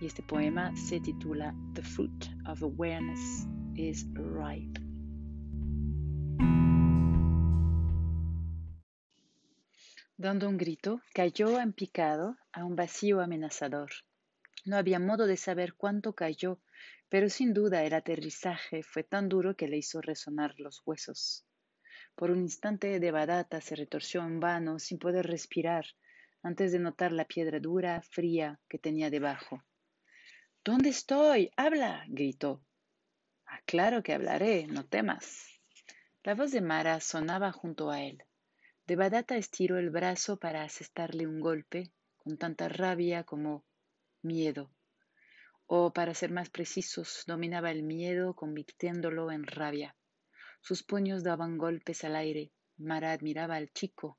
Y 0.00 0.06
este 0.06 0.24
poema 0.24 0.74
se 0.74 0.98
titula 0.98 1.54
The 1.74 1.82
Fruit 1.82 2.26
of 2.48 2.64
Awareness 2.64 3.46
is 3.76 4.08
Ripe. 4.14 4.85
Dando 10.16 10.48
un 10.48 10.56
grito, 10.56 11.02
cayó 11.14 11.60
en 11.60 11.72
picado 11.72 12.36
a 12.52 12.64
un 12.64 12.76
vacío 12.76 13.20
amenazador. 13.20 13.90
No 14.64 14.76
había 14.76 14.98
modo 14.98 15.26
de 15.26 15.36
saber 15.36 15.74
cuánto 15.74 16.14
cayó 16.14 16.60
pero 17.08 17.28
sin 17.28 17.54
duda 17.54 17.84
el 17.84 17.94
aterrizaje 17.94 18.82
fue 18.82 19.04
tan 19.04 19.28
duro 19.28 19.56
que 19.56 19.68
le 19.68 19.76
hizo 19.76 20.00
resonar 20.00 20.58
los 20.58 20.82
huesos. 20.84 21.46
Por 22.14 22.30
un 22.30 22.40
instante 22.40 22.98
Devadatta 22.98 23.60
se 23.60 23.76
retorció 23.76 24.22
en 24.22 24.40
vano 24.40 24.78
sin 24.78 24.98
poder 24.98 25.26
respirar 25.26 25.86
antes 26.42 26.72
de 26.72 26.78
notar 26.78 27.12
la 27.12 27.24
piedra 27.24 27.60
dura, 27.60 28.02
fría 28.02 28.60
que 28.68 28.78
tenía 28.78 29.10
debajo. 29.10 29.62
¿Dónde 30.64 30.90
estoy? 30.90 31.50
¡Habla! 31.56 32.04
gritó. 32.08 32.64
Ah, 33.46 33.60
claro 33.66 34.02
que 34.02 34.12
hablaré, 34.12 34.66
no 34.66 34.84
temas. 34.84 35.46
La 36.24 36.34
voz 36.34 36.50
de 36.50 36.60
Mara 36.60 37.00
sonaba 37.00 37.52
junto 37.52 37.90
a 37.90 38.02
él. 38.02 38.25
Devadatta 38.86 39.36
estiró 39.36 39.78
el 39.78 39.90
brazo 39.90 40.38
para 40.38 40.62
asestarle 40.62 41.26
un 41.26 41.40
golpe, 41.40 41.90
con 42.16 42.38
tanta 42.38 42.68
rabia 42.68 43.24
como 43.24 43.64
miedo 44.22 44.70
o 45.66 45.92
para 45.92 46.14
ser 46.14 46.30
más 46.30 46.48
precisos, 46.48 47.24
dominaba 47.26 47.70
el 47.70 47.82
miedo 47.82 48.34
convirtiéndolo 48.34 49.32
en 49.32 49.44
rabia. 49.46 49.96
Sus 50.60 50.82
puños 50.82 51.24
daban 51.24 51.58
golpes 51.58 52.04
al 52.04 52.16
aire. 52.16 52.52
Mara 52.78 53.12
admiraba 53.12 53.56
al 53.56 53.72
chico. 53.72 54.18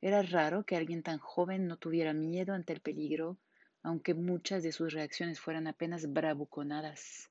Era 0.00 0.22
raro 0.22 0.64
que 0.64 0.76
alguien 0.76 1.02
tan 1.02 1.18
joven 1.18 1.66
no 1.66 1.76
tuviera 1.76 2.12
miedo 2.12 2.54
ante 2.54 2.72
el 2.72 2.80
peligro, 2.80 3.38
aunque 3.82 4.14
muchas 4.14 4.62
de 4.62 4.72
sus 4.72 4.92
reacciones 4.92 5.40
fueran 5.40 5.66
apenas 5.66 6.12
bravuconadas. 6.12 7.30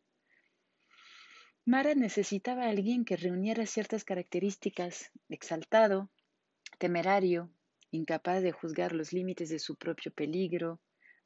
Mara 1.63 1.96
necesitaba 1.96 2.65
a 2.65 2.70
alguien 2.70 3.05
que 3.05 3.15
reuniera 3.15 3.65
ciertas 3.65 4.03
características, 4.03 5.12
exaltado, 5.29 6.10
temerario, 6.75 7.50
incapaz 7.91 8.41
de 8.41 8.51
juzgar 8.51 8.94
los 8.94 9.13
límites 9.13 9.50
de 9.50 9.60
su 9.60 9.75
propio 9.75 10.12
peligro, 10.13 10.79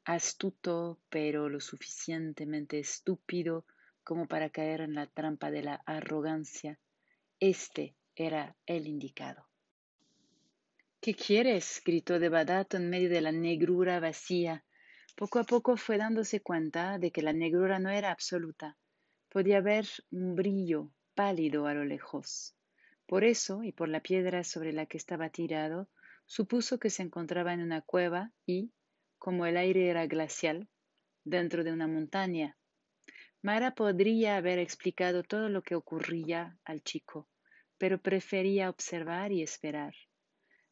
astuto, 0.04 0.98
pero 1.08 1.48
lo 1.48 1.60
suficientemente 1.60 2.78
estúpido 2.78 3.64
como 4.02 4.26
para 4.26 4.50
caer 4.50 4.80
en 4.80 4.94
la 4.94 5.06
trampa 5.06 5.50
de 5.50 5.62
la 5.62 5.74
arrogancia. 5.86 6.78
Este 7.38 7.94
era 8.16 8.56
el 8.66 8.86
indicado. 8.86 9.46
¿Qué 11.00 11.14
quieres? 11.14 11.80
gritó 11.84 12.18
Devadato 12.18 12.76
en 12.76 12.90
medio 12.90 13.08
de 13.08 13.20
la 13.20 13.32
negrura 13.32 14.00
vacía. 14.00 14.64
Poco 15.16 15.38
a 15.38 15.44
poco 15.44 15.76
fue 15.76 15.96
dándose 15.96 16.40
cuenta 16.40 16.98
de 16.98 17.10
que 17.10 17.22
la 17.22 17.32
negrura 17.32 17.78
no 17.78 17.88
era 17.90 18.10
absoluta. 18.10 18.76
Podía 19.30 19.60
ver 19.60 19.86
un 20.10 20.34
brillo 20.34 20.90
pálido 21.14 21.66
a 21.66 21.74
lo 21.74 21.84
lejos. 21.84 22.54
Por 23.10 23.24
eso, 23.24 23.64
y 23.64 23.72
por 23.72 23.88
la 23.88 23.98
piedra 23.98 24.44
sobre 24.44 24.72
la 24.72 24.86
que 24.86 24.96
estaba 24.96 25.30
tirado, 25.30 25.88
supuso 26.26 26.78
que 26.78 26.90
se 26.90 27.02
encontraba 27.02 27.52
en 27.52 27.60
una 27.60 27.80
cueva 27.80 28.30
y, 28.46 28.70
como 29.18 29.46
el 29.46 29.56
aire 29.56 29.88
era 29.88 30.06
glacial, 30.06 30.68
dentro 31.24 31.64
de 31.64 31.72
una 31.72 31.88
montaña. 31.88 32.56
Mara 33.42 33.74
podría 33.74 34.36
haber 34.36 34.60
explicado 34.60 35.24
todo 35.24 35.48
lo 35.48 35.62
que 35.62 35.74
ocurría 35.74 36.56
al 36.64 36.84
chico, 36.84 37.28
pero 37.78 38.00
prefería 38.00 38.70
observar 38.70 39.32
y 39.32 39.42
esperar. 39.42 39.92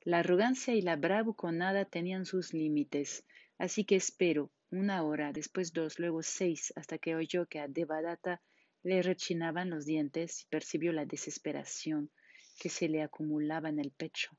La 0.03 0.21
arrogancia 0.21 0.77
y 0.77 0.81
la 0.81 0.95
bravuconada 0.95 1.87
tenían 1.87 2.25
sus 2.25 2.55
límites, 2.55 3.27
así 3.59 3.85
que 3.85 3.97
esperó 3.97 4.53
una 4.71 5.03
hora, 5.03 5.33
después 5.33 5.73
dos, 5.73 5.99
luego 5.99 6.23
seis, 6.23 6.73
hasta 6.77 6.99
que 6.99 7.17
oyó 7.17 7.47
que 7.47 7.59
a 7.59 7.67
Devadatta 7.67 8.41
le 8.85 9.03
rechinaban 9.03 9.71
los 9.71 9.85
dientes 9.85 10.43
y 10.43 10.47
percibió 10.47 10.93
la 10.93 11.05
desesperación 11.05 12.13
que 12.59 12.69
se 12.69 12.89
le 12.89 13.03
acumulaba 13.03 13.69
en 13.69 13.79
el 13.79 13.93
pecho. 13.93 14.37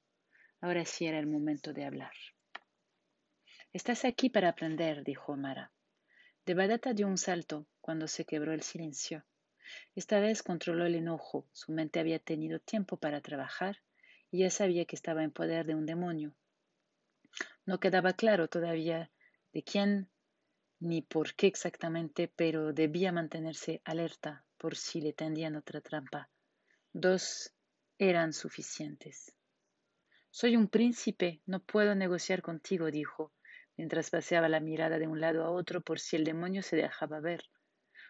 Ahora 0.61 0.85
sí 0.85 1.05
era 1.05 1.19
el 1.19 1.27
momento 1.27 1.73
de 1.73 1.85
hablar. 1.85 2.13
Estás 3.71 4.03
aquí 4.03 4.29
para 4.29 4.49
aprender, 4.49 5.03
dijo 5.03 5.35
Mara. 5.37 5.71
Devadatta 6.45 6.93
dio 6.93 7.07
un 7.07 7.17
salto 7.17 7.67
cuando 7.81 8.07
se 8.07 8.25
quebró 8.25 8.53
el 8.53 8.61
silencio. 8.61 9.23
Esta 9.95 10.19
vez 10.19 10.41
controló 10.43 10.85
el 10.85 10.95
enojo. 10.95 11.47
Su 11.53 11.71
mente 11.71 11.99
había 11.99 12.19
tenido 12.19 12.59
tiempo 12.59 12.97
para 12.97 13.21
trabajar 13.21 13.77
y 14.31 14.39
ya 14.39 14.49
sabía 14.49 14.85
que 14.85 14.95
estaba 14.95 15.23
en 15.23 15.31
poder 15.31 15.65
de 15.65 15.75
un 15.75 15.85
demonio. 15.85 16.33
No 17.65 17.79
quedaba 17.79 18.13
claro 18.13 18.47
todavía 18.47 19.11
de 19.53 19.63
quién 19.63 20.09
ni 20.79 21.01
por 21.01 21.35
qué 21.35 21.47
exactamente, 21.47 22.31
pero 22.35 22.73
debía 22.73 23.11
mantenerse 23.11 23.81
alerta 23.85 24.45
por 24.57 24.75
si 24.75 25.01
le 25.01 25.13
tendían 25.13 25.55
otra 25.55 25.81
trampa. 25.81 26.29
Dos 26.93 27.53
eran 27.99 28.31
suficientes. 28.31 29.35
Soy 30.31 30.55
un 30.55 30.69
príncipe, 30.69 31.41
no 31.45 31.59
puedo 31.59 31.95
negociar 31.95 32.41
contigo, 32.41 32.89
dijo, 32.89 33.33
mientras 33.75 34.09
paseaba 34.09 34.47
la 34.47 34.61
mirada 34.61 34.99
de 34.99 35.07
un 35.07 35.19
lado 35.19 35.43
a 35.43 35.49
otro 35.49 35.81
por 35.81 35.99
si 35.99 36.15
el 36.15 36.23
demonio 36.23 36.63
se 36.63 36.77
dejaba 36.77 37.19
ver, 37.19 37.43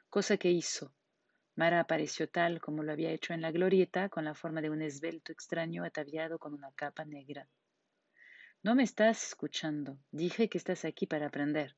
cosa 0.07 0.37
que 0.37 0.51
hizo. 0.51 0.93
Mara 1.55 1.79
apareció 1.79 2.29
tal 2.29 2.61
como 2.61 2.83
lo 2.83 2.91
había 2.91 3.09
hecho 3.09 3.33
en 3.33 3.41
la 3.41 3.51
glorieta, 3.51 4.09
con 4.09 4.25
la 4.25 4.35
forma 4.35 4.61
de 4.61 4.69
un 4.69 4.83
esbelto 4.83 5.31
extraño 5.31 5.83
ataviado 5.83 6.37
con 6.37 6.53
una 6.53 6.71
capa 6.73 7.03
negra. 7.03 7.49
No 8.61 8.75
me 8.75 8.83
estás 8.83 9.29
escuchando. 9.29 9.97
Dije 10.11 10.49
que 10.49 10.59
estás 10.59 10.85
aquí 10.85 11.07
para 11.07 11.27
aprender. 11.27 11.75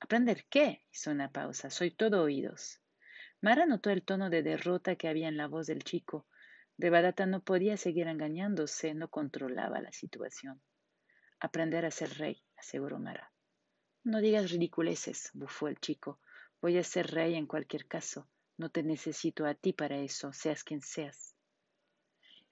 ¿Aprender 0.00 0.44
qué? 0.50 0.82
hizo 0.90 1.12
una 1.12 1.30
pausa. 1.30 1.70
Soy 1.70 1.92
todo 1.92 2.22
oídos. 2.22 2.80
Mara 3.40 3.64
notó 3.64 3.90
el 3.90 4.02
tono 4.02 4.28
de 4.28 4.42
derrota 4.42 4.96
que 4.96 5.06
había 5.06 5.28
en 5.28 5.36
la 5.36 5.46
voz 5.46 5.68
del 5.68 5.84
chico. 5.84 6.26
De 6.82 6.90
Badata 6.90 7.26
no 7.26 7.44
podía 7.44 7.76
seguir 7.76 8.08
engañándose, 8.08 8.92
no 8.92 9.06
controlaba 9.06 9.80
la 9.80 9.92
situación. 9.92 10.60
Aprender 11.38 11.84
a 11.84 11.92
ser 11.92 12.18
rey, 12.18 12.42
aseguró 12.56 12.98
Mara. 12.98 13.32
No 14.02 14.20
digas 14.20 14.50
ridiculeces, 14.50 15.30
bufó 15.32 15.68
el 15.68 15.78
chico. 15.78 16.18
Voy 16.60 16.78
a 16.78 16.82
ser 16.82 17.06
rey 17.06 17.36
en 17.36 17.46
cualquier 17.46 17.86
caso. 17.86 18.28
No 18.56 18.68
te 18.68 18.82
necesito 18.82 19.46
a 19.46 19.54
ti 19.54 19.72
para 19.72 19.98
eso, 19.98 20.32
seas 20.32 20.64
quien 20.64 20.80
seas. 20.80 21.36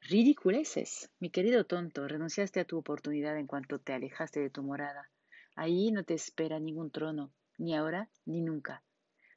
Ridiculeces, 0.03 1.11
mi 1.19 1.31
querido 1.31 1.65
tonto, 1.67 2.07
renunciaste 2.07 2.61
a 2.61 2.65
tu 2.65 2.79
oportunidad 2.79 3.37
en 3.37 3.49
cuanto 3.49 3.81
te 3.81 3.95
alejaste 3.95 4.39
de 4.39 4.51
tu 4.51 4.63
morada. 4.63 5.11
Allí 5.57 5.91
no 5.91 6.05
te 6.05 6.15
espera 6.15 6.61
ningún 6.61 6.93
trono, 6.93 7.33
ni 7.59 7.75
ahora 7.75 8.09
ni 8.27 8.43
nunca. 8.43 8.85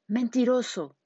Mentiroso. 0.06 0.96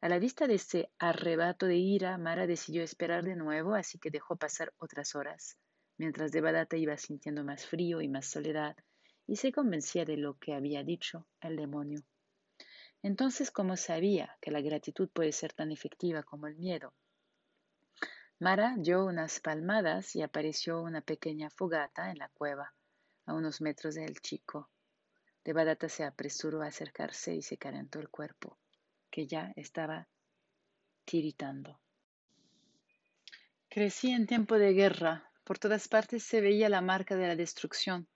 A 0.00 0.08
la 0.08 0.18
vista 0.18 0.46
de 0.46 0.54
ese 0.54 0.90
arrebato 0.98 1.66
de 1.66 1.76
ira, 1.76 2.18
Mara 2.18 2.46
decidió 2.46 2.82
esperar 2.82 3.24
de 3.24 3.36
nuevo, 3.36 3.74
así 3.74 3.98
que 3.98 4.10
dejó 4.10 4.36
pasar 4.36 4.72
otras 4.78 5.14
horas 5.14 5.56
mientras 5.98 6.32
Devadatta 6.32 6.76
iba 6.76 6.96
sintiendo 6.96 7.44
más 7.44 7.66
frío 7.66 8.00
y 8.00 8.08
más 8.08 8.26
soledad 8.26 8.76
y 9.26 9.36
se 9.36 9.52
convencía 9.52 10.04
de 10.04 10.16
lo 10.16 10.38
que 10.38 10.54
había 10.54 10.82
dicho 10.82 11.26
el 11.40 11.56
demonio. 11.56 12.02
Entonces, 13.02 13.50
¿cómo 13.50 13.76
sabía 13.76 14.36
que 14.40 14.50
la 14.50 14.60
gratitud 14.60 15.08
puede 15.08 15.32
ser 15.32 15.52
tan 15.52 15.72
efectiva 15.72 16.22
como 16.22 16.46
el 16.46 16.56
miedo? 16.56 16.94
Mara 18.38 18.74
dio 18.76 19.04
unas 19.06 19.40
palmadas 19.40 20.14
y 20.14 20.22
apareció 20.22 20.82
una 20.82 21.00
pequeña 21.00 21.50
fogata 21.50 22.10
en 22.10 22.18
la 22.18 22.28
cueva, 22.28 22.74
a 23.24 23.34
unos 23.34 23.60
metros 23.60 23.94
del 23.94 24.20
chico. 24.20 24.70
Devadatta 25.44 25.88
se 25.88 26.04
apresuró 26.04 26.62
a 26.62 26.66
acercarse 26.66 27.34
y 27.34 27.42
se 27.42 27.56
calentó 27.56 27.98
el 27.98 28.10
cuerpo, 28.10 28.58
que 29.16 29.26
ya 29.26 29.50
estaba 29.56 30.06
tiritando. 31.06 31.80
Crecí 33.66 34.10
en 34.10 34.26
tiempo 34.26 34.58
de 34.58 34.74
guerra, 34.74 35.30
por 35.42 35.58
todas 35.58 35.88
partes 35.88 36.22
se 36.22 36.42
veía 36.42 36.68
la 36.68 36.82
marca 36.82 37.16
de 37.16 37.26
la 37.26 37.34
destrucción, 37.34 38.08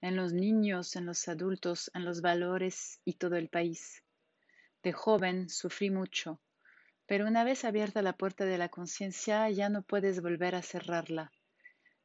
en 0.00 0.14
los 0.14 0.32
niños, 0.32 0.94
en 0.94 1.06
los 1.06 1.26
adultos, 1.26 1.90
en 1.92 2.04
los 2.04 2.20
valores 2.20 3.00
y 3.04 3.14
todo 3.14 3.34
el 3.34 3.48
país. 3.48 4.04
De 4.84 4.92
joven 4.92 5.48
sufrí 5.48 5.90
mucho, 5.90 6.40
pero 7.04 7.26
una 7.26 7.42
vez 7.42 7.64
abierta 7.64 8.00
la 8.00 8.16
puerta 8.16 8.44
de 8.44 8.56
la 8.56 8.68
conciencia 8.68 9.50
ya 9.50 9.68
no 9.70 9.82
puedes 9.82 10.22
volver 10.22 10.54
a 10.54 10.62
cerrarla. 10.62 11.32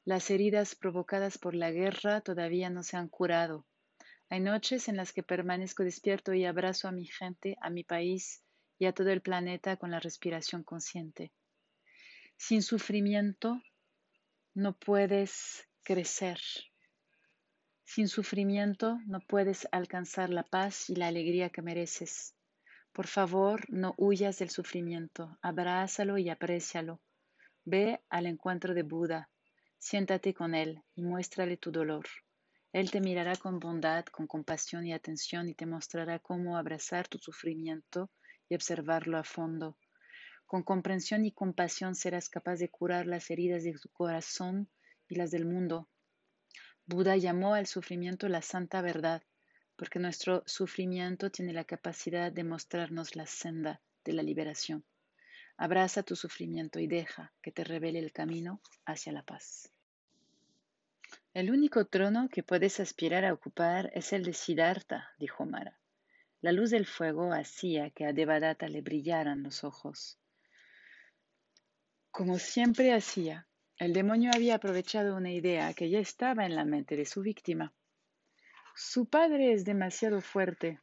Las 0.06 0.32
heridas 0.32 0.74
provocadas 0.74 1.38
por 1.38 1.53
la 1.53 1.70
guerra 1.70 2.22
todavía 2.22 2.72
no 2.72 2.82
se 2.82 2.98
han 2.98 3.10
curado. 3.10 3.68
Hay 4.31 4.41
noches 4.41 4.88
en 4.88 4.95
las 4.95 5.12
que 5.12 5.24
permanezco 5.24 5.83
despierto 5.83 6.33
y 6.36 6.45
abrazo 6.45 6.88
a 6.88 6.91
mi 6.91 7.05
gente, 7.05 7.57
a 7.62 7.71
mi 7.71 7.83
país 7.83 8.43
y 8.77 8.86
a 8.86 8.93
todo 8.93 9.09
el 9.09 9.21
planeta 9.21 9.77
con 9.77 9.89
la 9.89 10.00
respiración 10.00 10.63
consciente. 10.63 11.33
Sin 12.38 12.62
sufrimiento 12.62 13.59
no 14.53 14.77
puedes 14.77 15.67
crecer. 15.83 16.39
Sin 17.86 18.07
sufrimiento 18.07 19.00
no 19.07 19.19
puedes 19.19 19.67
alcanzar 19.71 20.29
la 20.29 20.43
paz 20.43 20.91
y 20.91 20.95
la 20.95 21.07
alegría 21.07 21.50
que 21.50 21.63
mereces. 21.63 22.36
Por 22.93 23.07
favor, 23.07 23.65
no 23.69 23.95
huyas 23.98 24.38
del 24.38 24.51
sufrimiento, 24.51 25.39
abrázalo 25.41 26.19
y 26.19 26.29
aprécialo. 26.29 27.01
Ve 27.65 28.00
al 28.09 28.27
encuentro 28.27 28.75
de 28.75 28.83
Buda, 28.83 29.29
siéntate 29.79 30.36
con 30.36 30.53
él 30.53 30.83
y 30.93 31.01
muéstrale 31.01 31.57
tu 31.57 31.71
dolor. 31.71 32.05
Él 32.72 32.92
te 32.92 33.02
mirará 33.02 33.36
con 33.36 33.60
bondad, 33.60 34.06
con 34.06 34.28
compasión 34.28 34.86
y 34.86 34.94
atención 34.94 35.50
y 35.50 35.56
te 35.56 35.66
mostrará 35.66 36.20
cómo 36.20 36.56
abrazar 36.56 37.08
tu 37.08 37.18
sufrimiento 37.18 38.12
y 38.48 38.56
observarlo 38.56 39.18
a 39.18 39.24
fondo. 39.24 39.78
Con 40.46 40.64
comprensión 40.64 41.26
y 41.26 41.32
compasión 41.32 41.96
serás 41.96 42.30
capaz 42.30 42.58
de 42.58 42.70
curar 42.70 43.08
las 43.08 43.32
heridas 43.32 43.64
de 43.64 43.74
tu 43.74 43.90
corazón 43.90 44.70
y 45.08 45.16
las 45.16 45.32
del 45.32 45.46
mundo. 45.46 45.90
Buda 46.86 47.18
llamó 47.18 47.56
al 47.56 47.66
sufrimiento 47.66 48.28
la 48.30 48.42
santa 48.42 48.82
verdad, 48.82 49.24
porque 49.76 50.00
nuestro 50.00 50.44
sufrimiento 50.46 51.32
tiene 51.32 51.54
la 51.54 51.66
capacidad 51.66 52.32
de 52.32 52.44
mostrarnos 52.44 53.16
la 53.16 53.26
senda 53.26 53.82
de 54.04 54.14
la 54.14 54.24
liberación. 54.24 54.84
Abraza 55.58 56.04
tu 56.04 56.16
sufrimiento 56.16 56.80
y 56.80 56.88
deja 56.88 57.34
que 57.42 57.52
te 57.52 57.64
revele 57.64 58.00
el 58.00 58.12
camino 58.12 58.62
hacia 58.86 59.12
la 59.12 59.24
paz. 59.24 59.72
El 61.33 61.51
único 61.51 61.86
trono 61.86 62.27
que 62.27 62.41
puedes 62.41 62.79
aspirar 62.79 63.24
a 63.24 63.33
ocupar 63.33 63.91
es 63.93 64.13
el 64.13 64.24
de 64.24 64.33
Siddhartha, 64.33 65.09
dijo 65.19 65.45
Mara. 65.45 65.79
La 66.41 66.51
luz 66.51 66.71
del 66.71 66.88
fuego 66.88 67.33
hacía 67.33 67.91
que 67.91 68.05
a 68.05 68.13
Devadatta 68.13 68.67
le 68.67 68.81
brillaran 68.81 69.43
los 69.43 69.63
ojos. 69.63 70.17
Como 72.09 72.39
siempre 72.39 72.93
hacía, 72.93 73.48
el 73.77 73.93
demonio 73.93 74.31
había 74.33 74.55
aprovechado 74.55 75.15
una 75.15 75.31
idea 75.31 75.74
que 75.74 75.89
ya 75.89 76.00
estaba 76.00 76.45
en 76.45 76.55
la 76.55 76.65
mente 76.65 76.95
de 76.95 77.05
su 77.05 77.21
víctima. 77.21 77.74
Su 78.75 79.05
padre 79.07 79.53
es 79.53 79.65
demasiado 79.65 80.21
fuerte, 80.21 80.79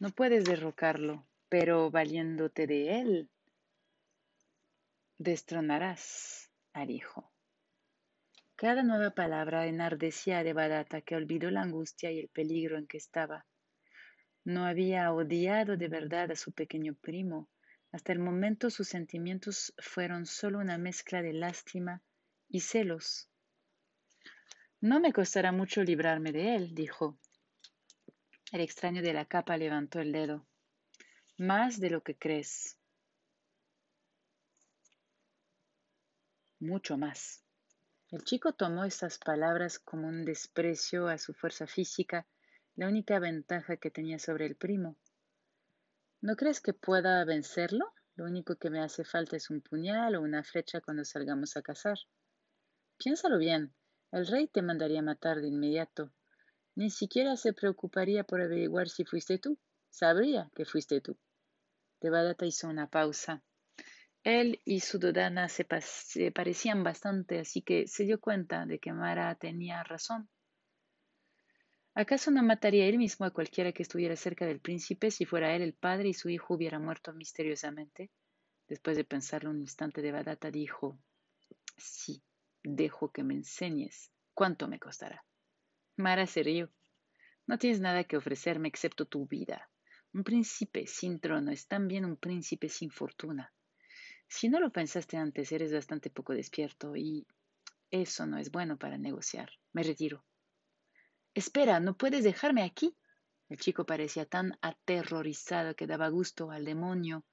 no 0.00 0.10
puedes 0.10 0.44
derrocarlo, 0.44 1.24
pero 1.48 1.90
valiéndote 1.90 2.66
de 2.66 3.00
él, 3.00 3.30
destronarás 5.18 6.50
al 6.72 6.90
hijo. 6.90 7.33
Cada 8.56 8.84
nueva 8.84 9.10
palabra 9.10 9.66
enardecía 9.66 10.38
a 10.38 10.44
Devadatta, 10.44 11.00
que 11.00 11.16
olvidó 11.16 11.50
la 11.50 11.62
angustia 11.62 12.12
y 12.12 12.20
el 12.20 12.28
peligro 12.28 12.78
en 12.78 12.86
que 12.86 12.98
estaba. 12.98 13.46
No 14.44 14.64
había 14.64 15.12
odiado 15.12 15.76
de 15.76 15.88
verdad 15.88 16.30
a 16.30 16.36
su 16.36 16.52
pequeño 16.52 16.94
primo. 16.94 17.48
Hasta 17.90 18.12
el 18.12 18.20
momento 18.20 18.70
sus 18.70 18.88
sentimientos 18.88 19.74
fueron 19.78 20.24
solo 20.26 20.60
una 20.60 20.78
mezcla 20.78 21.20
de 21.20 21.32
lástima 21.32 22.02
y 22.48 22.60
celos. 22.60 23.28
No 24.80 25.00
me 25.00 25.12
costará 25.12 25.50
mucho 25.50 25.82
librarme 25.82 26.30
de 26.30 26.54
él, 26.54 26.74
dijo. 26.74 27.18
El 28.52 28.60
extraño 28.60 29.02
de 29.02 29.14
la 29.14 29.24
capa 29.24 29.56
levantó 29.56 29.98
el 29.98 30.12
dedo. 30.12 30.46
Más 31.38 31.80
de 31.80 31.90
lo 31.90 32.02
que 32.02 32.14
crees. 32.16 32.78
Mucho 36.60 36.96
más. 36.96 37.43
El 38.14 38.22
chico 38.22 38.52
tomó 38.52 38.84
estas 38.84 39.18
palabras 39.18 39.80
como 39.80 40.06
un 40.06 40.24
desprecio 40.24 41.08
a 41.08 41.18
su 41.18 41.34
fuerza 41.34 41.66
física, 41.66 42.28
la 42.76 42.86
única 42.86 43.18
ventaja 43.18 43.76
que 43.76 43.90
tenía 43.90 44.20
sobre 44.20 44.46
el 44.46 44.54
primo. 44.54 44.96
¿No 46.20 46.36
crees 46.36 46.60
que 46.60 46.74
pueda 46.74 47.24
vencerlo? 47.24 47.92
Lo 48.14 48.26
único 48.26 48.54
que 48.54 48.70
me 48.70 48.80
hace 48.80 49.04
falta 49.04 49.36
es 49.36 49.50
un 49.50 49.62
puñal 49.62 50.14
o 50.14 50.22
una 50.22 50.44
flecha 50.44 50.80
cuando 50.80 51.04
salgamos 51.04 51.56
a 51.56 51.62
cazar. 51.62 51.98
Piénsalo 52.98 53.36
bien, 53.36 53.74
el 54.12 54.28
rey 54.28 54.46
te 54.46 54.62
mandaría 54.62 55.02
matar 55.02 55.40
de 55.40 55.48
inmediato. 55.48 56.12
Ni 56.76 56.90
siquiera 56.90 57.36
se 57.36 57.52
preocuparía 57.52 58.22
por 58.22 58.40
averiguar 58.40 58.88
si 58.90 59.04
fuiste 59.04 59.38
tú. 59.38 59.58
Sabría 59.90 60.52
que 60.54 60.64
fuiste 60.64 61.00
tú. 61.00 61.18
Devadatta 62.00 62.46
hizo 62.46 62.68
una 62.68 62.88
pausa. 62.88 63.42
Él 64.24 64.62
y 64.64 64.80
su 64.80 64.98
dodana 64.98 65.50
se, 65.50 65.66
parecían 65.66 66.82
bastante, 66.82 67.40
así 67.40 67.60
que 67.60 67.86
se 67.86 68.04
dio 68.04 68.18
cuenta 68.18 68.64
de 68.64 68.78
que 68.78 68.90
Mara 68.90 69.34
tenía 69.34 69.82
razón. 69.84 70.30
¿Acaso 71.94 72.30
no 72.30 72.42
mataría 72.42 72.86
él 72.86 72.96
mismo 72.96 73.26
a 73.26 73.32
cualquiera 73.32 73.72
que 73.72 73.82
estuviera 73.82 74.16
cerca 74.16 74.46
del 74.46 74.60
príncipe 74.60 75.10
si 75.10 75.26
fuera 75.26 75.54
él 75.54 75.60
el 75.60 75.74
padre 75.74 76.08
y 76.08 76.14
su 76.14 76.30
hijo 76.30 76.54
hubiera 76.54 76.78
muerto 76.78 77.12
misteriosamente? 77.12 78.10
Después 78.66 78.96
de 78.96 79.04
pensarlo 79.04 79.50
un 79.50 79.60
instante, 79.60 80.00
Devadatta 80.00 80.50
dijo: 80.50 80.98
Sí, 81.76 82.22
dejo 82.62 83.12
que 83.12 83.24
me 83.24 83.34
enseñes. 83.34 84.10
¿Cuánto 84.32 84.68
me 84.68 84.78
costará? 84.78 85.22
Mara 85.96 86.26
se 86.26 86.42
rió. 86.42 86.72
No 87.46 87.58
tienes 87.58 87.78
nada 87.78 88.04
que 88.04 88.16
ofrecerme 88.16 88.68
excepto 88.68 89.04
tu 89.04 89.26
vida. 89.26 89.68
Un 90.14 90.24
príncipe 90.24 90.86
sin 90.86 91.20
trono 91.20 91.50
es 91.50 91.68
también 91.68 92.06
un 92.06 92.16
príncipe 92.16 92.70
sin 92.70 92.90
fortuna. 92.90 93.52
Si 94.28 94.48
no 94.48 94.60
lo 94.60 94.70
pensaste 94.70 95.16
antes, 95.16 95.52
eres 95.52 95.72
bastante 95.72 96.10
poco 96.10 96.32
despierto 96.32 96.96
y 96.96 97.26
eso 97.90 98.26
no 98.26 98.38
es 98.38 98.50
bueno 98.50 98.76
para 98.76 98.98
negociar. 98.98 99.50
Me 99.72 99.82
retiro. 99.82 100.24
Espera, 101.34 101.80
no 101.80 101.96
puedes 101.96 102.24
dejarme 102.24 102.62
aquí. 102.62 102.96
El 103.48 103.58
chico 103.58 103.84
parecía 103.84 104.24
tan 104.24 104.58
aterrorizado 104.62 105.74
que 105.76 105.86
daba 105.86 106.08
gusto 106.08 106.50
al 106.50 106.64
demonio. 106.64 107.24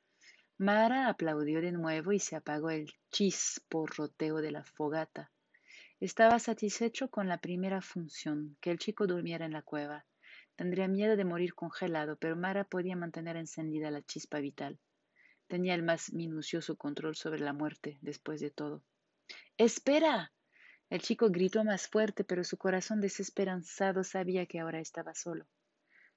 Mara 0.57 1.07
aplaudió 1.07 1.61
de 1.61 1.71
nuevo 1.71 2.11
y 2.11 2.19
se 2.19 2.35
apagó 2.35 2.69
el 2.69 2.91
chisporroteo 3.09 4.37
de 4.37 4.51
la 4.51 4.63
fogata. 4.63 5.31
Estaba 5.99 6.37
satisfecho 6.39 7.09
con 7.09 7.27
la 7.27 7.37
primera 7.37 7.81
función, 7.81 8.57
que 8.59 8.71
el 8.71 8.79
chico 8.79 9.07
durmiera 9.07 9.45
en 9.45 9.53
la 9.53 9.61
cueva. 9.61 10.05
Tendría 10.55 10.87
miedo 10.87 11.15
de 11.15 11.25
morir 11.25 11.53
congelado, 11.55 12.17
pero 12.17 12.35
Mara 12.35 12.63
podía 12.63 12.95
mantener 12.95 13.37
encendida 13.37 13.89
la 13.89 14.03
chispa 14.03 14.39
vital. 14.39 14.79
Tenía 15.51 15.75
el 15.75 15.83
más 15.83 16.13
minucioso 16.13 16.77
control 16.77 17.17
sobre 17.17 17.41
la 17.41 17.51
muerte, 17.51 17.97
después 17.99 18.39
de 18.39 18.51
todo. 18.51 18.85
¡Espera! 19.57 20.31
El 20.89 21.01
chico 21.01 21.29
gritó 21.29 21.65
más 21.65 21.89
fuerte, 21.89 22.23
pero 22.23 22.45
su 22.45 22.55
corazón 22.55 23.01
desesperanzado 23.01 24.05
sabía 24.05 24.45
que 24.45 24.61
ahora 24.61 24.79
estaba 24.79 25.13
solo. 25.13 25.45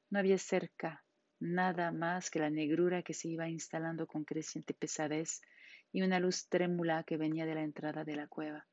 No 0.08 0.20
había 0.20 0.38
cerca 0.38 1.04
nada 1.40 1.90
más 1.90 2.30
que 2.30 2.38
la 2.38 2.48
negrura 2.48 3.02
que 3.02 3.12
se 3.12 3.26
iba 3.26 3.48
instalando 3.48 4.06
con 4.06 4.22
creciente 4.22 4.72
pesadez 4.72 5.42
y 5.90 6.02
una 6.02 6.20
luz 6.20 6.46
trémula 6.48 7.02
que 7.02 7.16
venía 7.16 7.44
de 7.44 7.56
la 7.56 7.64
entrada 7.64 8.04
de 8.04 8.14
la 8.14 8.28
cueva. 8.28 8.68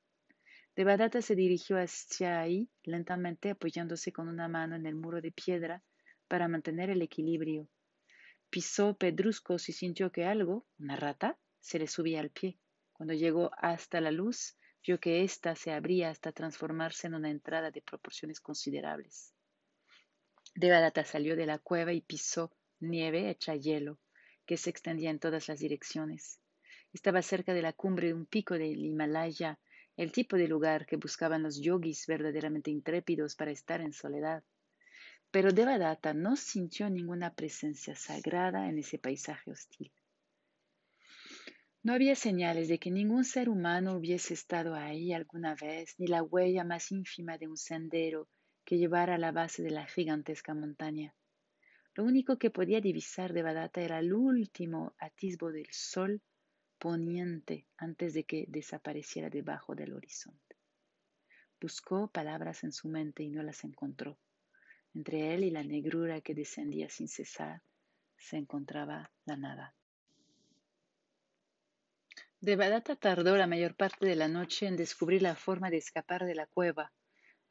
Devadatta 0.76 1.24
se 1.24 1.34
dirigió 1.34 1.78
hacia 1.78 2.39
ahí 2.39 2.69
lentamente 2.84 3.50
apoyándose 3.50 4.12
con 4.12 4.28
una 4.28 4.47
mano 4.47 4.76
en 4.76 4.86
el 4.86 4.93
muro 4.93 5.21
de 5.21 5.32
piedra 5.32 5.82
para 6.28 6.47
mantener 6.47 6.91
el 6.91 7.02
equilibrio 7.02 7.67
Pisó 8.51 8.97
pedruscos 8.97 9.69
y 9.69 9.73
sintió 9.73 10.11
que 10.11 10.25
algo, 10.25 10.67
una 10.77 10.97
rata, 10.97 11.39
se 11.61 11.79
le 11.79 11.87
subía 11.87 12.19
al 12.19 12.31
pie. 12.31 12.59
Cuando 12.91 13.13
llegó 13.13 13.49
hasta 13.57 14.01
la 14.01 14.11
luz, 14.11 14.57
vio 14.85 14.99
que 14.99 15.23
ésta 15.23 15.55
se 15.55 15.71
abría 15.71 16.09
hasta 16.09 16.33
transformarse 16.33 17.07
en 17.07 17.15
una 17.15 17.31
entrada 17.31 17.71
de 17.71 17.81
proporciones 17.81 18.41
considerables. 18.41 19.33
Devadatta 20.53 21.05
salió 21.05 21.37
de 21.37 21.45
la 21.45 21.59
cueva 21.59 21.93
y 21.93 22.01
pisó 22.01 22.51
nieve 22.81 23.29
hecha 23.29 23.55
hielo, 23.55 23.99
que 24.45 24.57
se 24.57 24.69
extendía 24.69 25.11
en 25.11 25.19
todas 25.19 25.47
las 25.47 25.59
direcciones. 25.59 26.41
Estaba 26.91 27.21
cerca 27.21 27.53
de 27.53 27.61
la 27.61 27.71
cumbre 27.71 28.07
de 28.07 28.15
un 28.15 28.25
pico 28.25 28.55
del 28.55 28.83
Himalaya, 28.83 29.59
el 29.95 30.11
tipo 30.11 30.35
de 30.35 30.49
lugar 30.49 30.85
que 30.85 30.97
buscaban 30.97 31.41
los 31.41 31.61
yogis 31.61 32.05
verdaderamente 32.05 32.69
intrépidos 32.69 33.35
para 33.37 33.51
estar 33.51 33.79
en 33.79 33.93
soledad. 33.93 34.43
Pero 35.32 35.54
Devadatta 35.54 36.13
no 36.13 36.36
sintió 36.36 36.89
ninguna 36.89 37.34
presencia 37.34 37.96
sagrada 37.96 38.67
en 38.67 38.78
ese 38.80 39.00
paisaje 39.00 39.50
hostil. 39.50 39.91
No 41.84 41.94
había 41.94 42.15
señales 42.15 42.67
de 42.67 42.78
que 42.78 42.91
ningún 42.91 43.24
ser 43.24 43.50
humano 43.50 43.96
hubiese 43.96 44.36
estado 44.36 44.76
ahí 44.76 45.13
alguna 45.13 45.56
vez, 45.56 45.96
ni 45.98 46.06
la 46.06 46.22
huella 46.22 46.63
más 46.63 46.91
ínfima 46.91 47.38
de 47.38 47.48
un 47.48 47.58
sendero 47.58 48.28
que 48.63 48.78
llevara 48.78 49.15
a 49.15 49.17
la 49.17 49.32
base 49.32 49.63
de 49.63 49.72
la 49.72 49.88
gigantesca 49.88 50.54
montaña. 50.54 51.15
Lo 51.96 52.04
único 52.04 52.38
que 52.38 52.52
podía 52.52 52.82
divisar 52.82 53.34
Devadatta 53.34 53.82
era 53.82 54.00
el 54.00 54.13
último 54.13 54.94
atisbo 55.00 55.52
del 55.52 55.67
sol 55.72 56.22
poniente 56.78 57.65
antes 57.78 58.13
de 58.13 58.26
que 58.26 58.46
desapareciera 58.48 59.30
debajo 59.30 59.76
del 59.76 59.94
horizonte. 59.94 60.58
Buscó 61.60 62.10
palabras 62.10 62.63
en 62.63 62.72
su 62.72 62.89
mente 62.89 63.24
y 63.24 63.30
no 63.30 63.44
las 63.44 63.63
encontró. 63.63 64.17
Entre 64.93 65.34
él 65.34 65.43
y 65.43 65.51
la 65.51 65.63
negrura 65.63 66.21
que 66.21 66.36
descendía 66.36 66.89
sin 66.89 67.08
cesar 67.08 67.62
se 68.17 68.38
encontraba 68.38 69.10
la 69.25 69.38
nada. 69.38 69.73
Devadatta 72.41 72.95
tardó 72.95 73.38
la 73.38 73.47
mayor 73.47 73.75
parte 73.75 74.06
de 74.06 74.15
la 74.15 74.27
noche 74.27 74.65
en 74.65 74.75
descubrir 74.75 75.21
la 75.21 75.36
forma 75.36 75.69
de 75.69 75.77
escapar 75.77 76.25
de 76.25 76.36
la 76.36 76.47
cueva. 76.47 76.91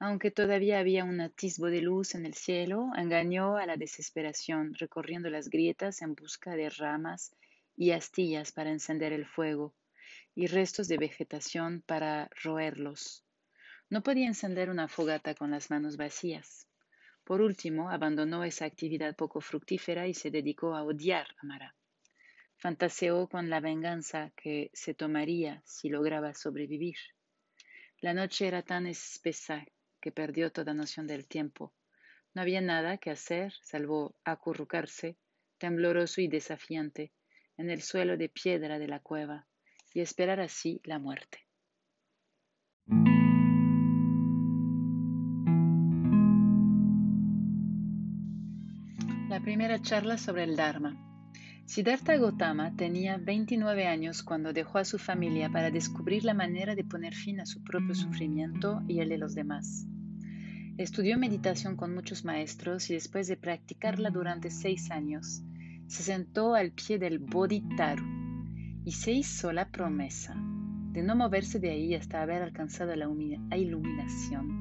Aunque 0.01 0.31
todavía 0.31 0.79
había 0.79 1.05
un 1.05 1.21
atisbo 1.21 1.67
de 1.67 1.81
luz 1.81 2.15
en 2.15 2.27
el 2.27 2.35
cielo, 2.35 2.91
engañó 2.97 3.57
a 3.57 3.67
la 3.67 3.77
desesperación, 3.77 4.75
recorriendo 4.75 5.31
las 5.31 5.49
grietas 5.49 6.03
en 6.03 6.15
busca 6.15 6.57
de 6.57 6.71
ramas 6.71 7.33
y 7.77 7.93
astillas 7.93 8.51
para 8.51 8.71
encender 8.71 9.13
el 9.13 9.27
fuego, 9.27 9.75
y 10.35 10.47
restos 10.47 10.89
de 10.89 10.99
vegetación 10.99 11.83
para 11.87 12.31
roerlos. 12.43 13.25
No 13.91 14.03
podía 14.03 14.27
encender 14.27 14.71
una 14.71 14.89
fogata 14.89 15.35
con 15.35 15.51
las 15.51 15.71
manos 15.71 15.97
vacías. 15.97 16.70
Por 17.31 17.43
último, 17.43 17.91
abandonó 17.91 18.43
esa 18.43 18.65
actividad 18.65 19.15
poco 19.15 19.41
fructífera 19.41 20.09
y 20.09 20.15
se 20.15 20.33
dedicó 20.33 20.75
a 20.75 20.83
odiar 20.83 21.29
a 21.41 21.47
Mara. 21.47 21.77
Fantaseó 22.57 23.29
con 23.29 23.49
la 23.49 23.61
venganza 23.61 24.33
que 24.35 24.69
se 24.73 24.95
tomaría 24.95 25.63
si 25.65 25.89
lograba 25.89 26.35
sobrevivir. 26.35 26.97
La 28.01 28.15
noche 28.15 28.49
era 28.49 28.63
tan 28.63 28.89
espesa 28.89 29.65
que 30.01 30.11
perdió 30.11 30.51
toda 30.51 30.75
noción 30.75 31.07
del 31.07 31.29
tiempo. 31.29 31.73
No 32.35 32.43
había 32.43 32.61
nada 32.61 32.99
que 32.99 33.11
hacer 33.13 33.53
salvo 33.63 34.17
acurrucarse, 34.25 35.17
tembloroso 35.57 36.21
y 36.21 36.27
desafiante, 36.27 37.13
en 37.57 37.71
el 37.71 37.83
suelo 37.83 38.17
de 38.17 38.29
piedra 38.29 38.81
de 38.81 38.89
la 38.89 38.99
cueva 38.99 39.47
y 39.95 40.01
esperar 40.01 40.41
así 40.41 40.81
la 40.83 40.99
muerte. 40.99 41.47
La 49.31 49.39
primera 49.39 49.81
charla 49.81 50.19
sobre 50.19 50.43
el 50.43 50.57
Dharma. 50.57 50.97
Siddhartha 51.65 52.17
Gautama 52.17 52.75
tenía 52.75 53.17
29 53.17 53.87
años 53.87 54.25
cuando 54.25 54.53
dejó 54.53 54.79
a 54.79 54.85
su 54.85 54.99
familia 54.99 55.49
para 55.49 55.71
descubrir 55.71 56.25
la 56.25 56.35
manera 56.35 56.75
de 56.75 56.83
poner 56.83 57.15
fin 57.15 57.39
a 57.39 57.47
su 57.47 57.63
propio 57.63 57.95
sufrimiento 57.95 58.83
y 58.89 58.99
el 58.99 59.09
de 59.09 59.19
los 59.19 59.37
demás. 59.37 59.87
Estudió 60.79 61.17
meditación 61.17 61.77
con 61.77 61.95
muchos 61.95 62.25
maestros 62.25 62.91
y 62.91 62.95
después 62.95 63.29
de 63.29 63.37
practicarla 63.37 64.11
durante 64.11 64.51
seis 64.51 64.91
años, 64.91 65.45
se 65.87 66.03
sentó 66.03 66.57
al 66.57 66.73
pie 66.73 66.99
del 66.99 67.21
Bodhitaru 67.21 68.05
y 68.85 68.91
se 68.91 69.13
hizo 69.13 69.53
la 69.53 69.69
promesa 69.71 70.35
de 70.91 71.05
no 71.05 71.15
moverse 71.15 71.61
de 71.61 71.71
ahí 71.71 71.95
hasta 71.95 72.21
haber 72.21 72.43
alcanzado 72.43 72.97
la 72.97 73.07
iluminación. 73.57 74.60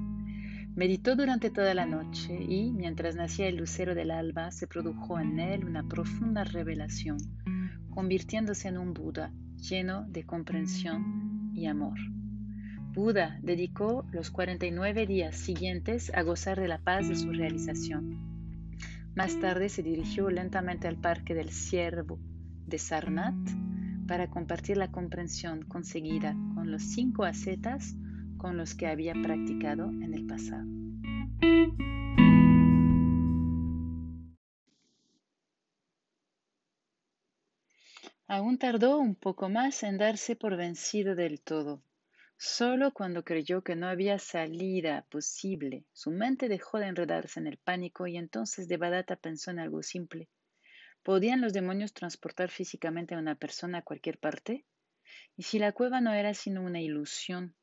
Meditó 0.80 1.18
durante 1.18 1.50
toda 1.50 1.74
la 1.74 1.86
noche 1.86 2.42
y, 2.42 2.72
mientras 2.72 3.13
nacía 3.13 3.50
el 3.50 3.58
lucero 3.58 3.96
del 3.96 4.12
alba, 4.12 4.50
se 4.50 4.65
produjo 4.65 5.20
en 5.20 5.38
él 5.38 5.65
una 5.65 5.84
profunda 5.84 6.46
revelación, 6.46 7.18
convirtiéndose 7.89 8.70
en 8.70 8.78
un 8.78 8.94
Buda 8.94 9.34
lleno 9.58 10.06
de 10.08 10.24
comprensión 10.24 11.52
y 11.54 11.65
amor. 11.65 12.00
Buda 12.94 13.39
dedicó 13.42 14.06
los 14.13 14.32
49 14.32 15.06
días 15.06 15.36
siguientes 15.36 16.13
a 16.15 16.22
gozar 16.22 16.58
de 16.58 16.70
la 16.70 16.78
paz 16.78 17.10
de 17.10 17.18
su 17.18 17.30
realización. 17.34 18.18
Más 19.15 19.38
tarde 19.38 19.68
se 19.68 19.84
dirigió 19.84 20.30
lentamente 20.30 20.88
al 20.88 20.96
parque 20.96 21.36
del 21.36 21.50
ciervo 21.50 22.22
de 22.68 22.80
Sarnath 22.80 23.50
para 24.08 24.30
compartir 24.30 24.78
la 24.78 24.89
comprensión 24.89 25.62
conseguida 25.63 26.38
con 26.56 26.72
los 26.72 26.84
cinco 26.84 27.26
ascetas 27.26 27.98
con 28.39 28.58
los 28.58 28.73
que 28.73 28.88
había 28.88 29.13
practicado 29.13 29.86
en 29.86 30.13
el 30.15 30.25
pasado. 30.25 30.65
Aún 38.28 38.58
tardó 38.58 38.97
un 38.97 39.15
poco 39.15 39.49
más 39.49 39.84
en 39.84 39.97
darse 39.97 40.36
por 40.36 40.56
vencido 40.56 41.15
del 41.15 41.41
todo. 41.41 41.84
Solo 42.38 42.93
cuando 42.93 43.25
creyó 43.25 43.63
que 43.63 43.75
no 43.75 43.88
había 43.88 44.17
salida 44.17 45.06
posible, 45.10 45.84
su 45.91 46.12
mente 46.12 46.47
dejó 46.47 46.80
de 46.80 46.88
enredarse 46.88 47.39
en 47.39 47.47
el 47.47 47.58
pánico 47.58 48.08
y 48.08 48.15
entonces 48.17 48.67
Devadatta 48.67 49.17
pensó 49.17 49.52
en 49.52 49.60
algo 49.60 49.84
simple. 49.84 50.30
¿Podían 51.04 51.41
los 51.41 51.54
demonios 51.54 51.93
transportar 51.93 52.49
físicamente 52.49 53.15
a 53.15 53.19
una 53.19 53.36
persona 53.36 53.80
a 53.80 53.84
cualquier 53.84 54.19
parte? 54.19 54.65
¿Y 55.36 55.43
si 55.43 55.60
la 55.60 55.73
cueva 55.73 55.99
no 55.99 56.13
era 56.13 56.34
sino 56.34 56.63
una 56.63 56.80
ilusión? 56.80 57.56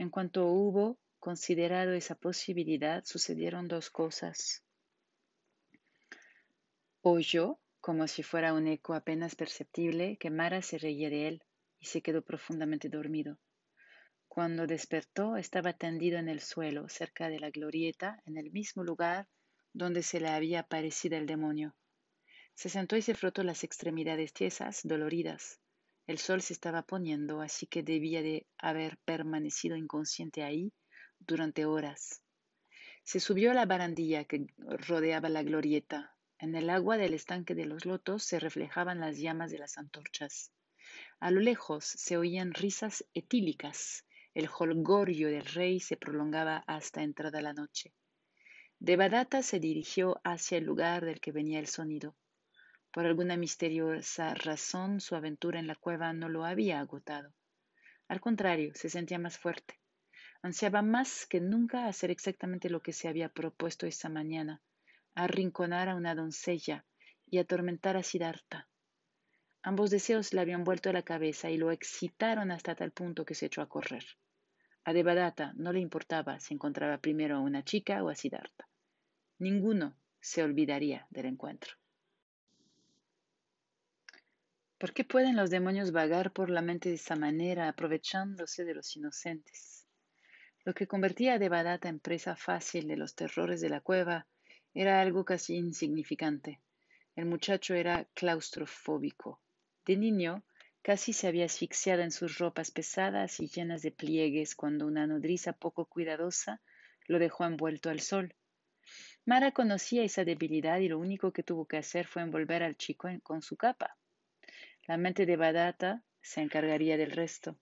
En 0.00 0.08
cuanto 0.08 0.46
hubo 0.46 0.98
considerado 1.18 1.92
esa 1.92 2.14
posibilidad, 2.14 3.04
sucedieron 3.04 3.68
dos 3.68 3.90
cosas. 3.90 4.64
Oyó, 7.02 7.58
como 7.82 8.08
si 8.08 8.22
fuera 8.22 8.54
un 8.54 8.66
eco 8.66 8.94
apenas 8.94 9.36
perceptible, 9.36 10.16
que 10.16 10.30
Mara 10.30 10.62
se 10.62 10.78
reía 10.78 11.10
de 11.10 11.28
él 11.28 11.42
y 11.78 11.84
se 11.84 12.00
quedó 12.00 12.22
profundamente 12.22 12.88
dormido. 12.88 13.38
Cuando 14.26 14.66
despertó 14.66 15.36
estaba 15.36 15.74
tendido 15.74 16.18
en 16.18 16.30
el 16.30 16.40
suelo, 16.40 16.88
cerca 16.88 17.28
de 17.28 17.38
la 17.38 17.50
glorieta, 17.50 18.22
en 18.24 18.38
el 18.38 18.50
mismo 18.52 18.82
lugar 18.82 19.28
donde 19.74 20.02
se 20.02 20.18
le 20.18 20.28
había 20.28 20.60
aparecido 20.60 21.18
el 21.18 21.26
demonio. 21.26 21.74
Se 22.54 22.70
sentó 22.70 22.96
y 22.96 23.02
se 23.02 23.12
frotó 23.12 23.42
las 23.42 23.64
extremidades 23.64 24.32
tiesas, 24.32 24.80
doloridas. 24.82 25.60
El 26.10 26.18
sol 26.18 26.42
se 26.42 26.54
estaba 26.54 26.82
poniendo, 26.82 27.40
así 27.40 27.68
que 27.68 27.84
debía 27.84 28.20
de 28.20 28.44
haber 28.58 28.98
permanecido 29.04 29.76
inconsciente 29.76 30.42
ahí 30.42 30.72
durante 31.20 31.66
horas. 31.66 32.20
Se 33.04 33.20
subió 33.20 33.52
a 33.52 33.54
la 33.54 33.64
barandilla 33.64 34.24
que 34.24 34.48
rodeaba 34.58 35.28
la 35.28 35.44
glorieta. 35.44 36.16
En 36.40 36.56
el 36.56 36.68
agua 36.68 36.96
del 36.96 37.14
estanque 37.14 37.54
de 37.54 37.64
los 37.64 37.86
lotos 37.86 38.24
se 38.24 38.40
reflejaban 38.40 38.98
las 38.98 39.18
llamas 39.18 39.52
de 39.52 39.58
las 39.58 39.78
antorchas. 39.78 40.50
A 41.20 41.30
lo 41.30 41.38
lejos 41.38 41.84
se 41.84 42.16
oían 42.16 42.54
risas 42.54 43.04
etílicas. 43.14 44.04
El 44.34 44.48
jolgorio 44.48 45.28
del 45.28 45.44
rey 45.44 45.78
se 45.78 45.96
prolongaba 45.96 46.64
hasta 46.66 47.04
entrada 47.04 47.40
la 47.40 47.52
noche. 47.52 47.94
Devadatta 48.80 49.44
se 49.44 49.60
dirigió 49.60 50.20
hacia 50.24 50.58
el 50.58 50.64
lugar 50.64 51.04
del 51.04 51.20
que 51.20 51.30
venía 51.30 51.60
el 51.60 51.68
sonido. 51.68 52.16
Por 52.92 53.06
alguna 53.06 53.36
misteriosa 53.36 54.34
razón 54.34 55.00
su 55.00 55.14
aventura 55.14 55.60
en 55.60 55.68
la 55.68 55.76
cueva 55.76 56.12
no 56.12 56.28
lo 56.28 56.44
había 56.44 56.80
agotado. 56.80 57.32
Al 58.08 58.20
contrario, 58.20 58.72
se 58.74 58.88
sentía 58.88 59.18
más 59.18 59.38
fuerte. 59.38 59.78
Ansiaba 60.42 60.82
más 60.82 61.26
que 61.26 61.40
nunca 61.40 61.86
hacer 61.86 62.10
exactamente 62.10 62.68
lo 62.68 62.82
que 62.82 62.92
se 62.92 63.06
había 63.06 63.28
propuesto 63.28 63.86
esa 63.86 64.08
mañana, 64.08 64.60
arrinconar 65.14 65.88
a 65.88 65.94
una 65.94 66.16
doncella 66.16 66.84
y 67.26 67.38
atormentar 67.38 67.96
a 67.96 68.02
Siddhartha. 68.02 68.68
Ambos 69.62 69.90
deseos 69.90 70.32
le 70.32 70.40
habían 70.40 70.64
vuelto 70.64 70.90
a 70.90 70.92
la 70.92 71.02
cabeza 71.02 71.50
y 71.50 71.58
lo 71.58 71.70
excitaron 71.70 72.50
hasta 72.50 72.74
tal 72.74 72.90
punto 72.90 73.24
que 73.24 73.34
se 73.34 73.46
echó 73.46 73.62
a 73.62 73.68
correr. 73.68 74.04
A 74.84 74.92
Devadatta 74.92 75.52
no 75.54 75.72
le 75.72 75.78
importaba 75.78 76.40
si 76.40 76.54
encontraba 76.54 76.98
primero 76.98 77.36
a 77.36 77.40
una 77.40 77.62
chica 77.62 78.02
o 78.02 78.08
a 78.08 78.16
Siddhartha. 78.16 78.66
Ninguno 79.38 79.94
se 80.18 80.42
olvidaría 80.42 81.06
del 81.10 81.26
encuentro. 81.26 81.76
¿Por 84.80 84.94
qué 84.94 85.04
pueden 85.04 85.36
los 85.36 85.50
demonios 85.50 85.92
vagar 85.92 86.32
por 86.32 86.48
la 86.48 86.62
mente 86.62 86.88
de 86.88 86.94
esa 86.94 87.14
manera, 87.14 87.68
aprovechándose 87.68 88.64
de 88.64 88.72
los 88.72 88.96
inocentes? 88.96 89.86
Lo 90.64 90.72
que 90.72 90.86
convertía 90.86 91.34
a 91.34 91.38
Devadatta 91.38 91.90
en 91.90 92.00
presa 92.00 92.34
fácil 92.34 92.88
de 92.88 92.96
los 92.96 93.14
terrores 93.14 93.60
de 93.60 93.68
la 93.68 93.82
cueva 93.82 94.26
era 94.72 95.02
algo 95.02 95.26
casi 95.26 95.56
insignificante. 95.56 96.62
El 97.14 97.26
muchacho 97.26 97.74
era 97.74 98.06
claustrofóbico. 98.14 99.42
De 99.84 99.98
niño, 99.98 100.44
casi 100.80 101.12
se 101.12 101.28
había 101.28 101.44
asfixiado 101.44 102.00
en 102.00 102.10
sus 102.10 102.38
ropas 102.38 102.70
pesadas 102.70 103.38
y 103.38 103.48
llenas 103.48 103.82
de 103.82 103.90
pliegues 103.90 104.54
cuando 104.54 104.86
una 104.86 105.06
nodriza 105.06 105.52
poco 105.52 105.84
cuidadosa 105.84 106.62
lo 107.06 107.18
dejó 107.18 107.44
envuelto 107.44 107.90
al 107.90 108.00
sol. 108.00 108.34
Mara 109.26 109.52
conocía 109.52 110.04
esa 110.04 110.24
debilidad 110.24 110.78
y 110.78 110.88
lo 110.88 110.98
único 110.98 111.34
que 111.34 111.42
tuvo 111.42 111.66
que 111.66 111.76
hacer 111.76 112.06
fue 112.06 112.22
envolver 112.22 112.62
al 112.62 112.78
chico 112.78 113.10
con 113.22 113.42
su 113.42 113.58
capa. 113.58 113.99
La 114.90 114.96
mente 114.96 115.24
de 115.24 115.36
Badata 115.36 116.02
se 116.20 116.40
encargaría 116.40 116.96
del 116.96 117.12
resto. 117.12 117.56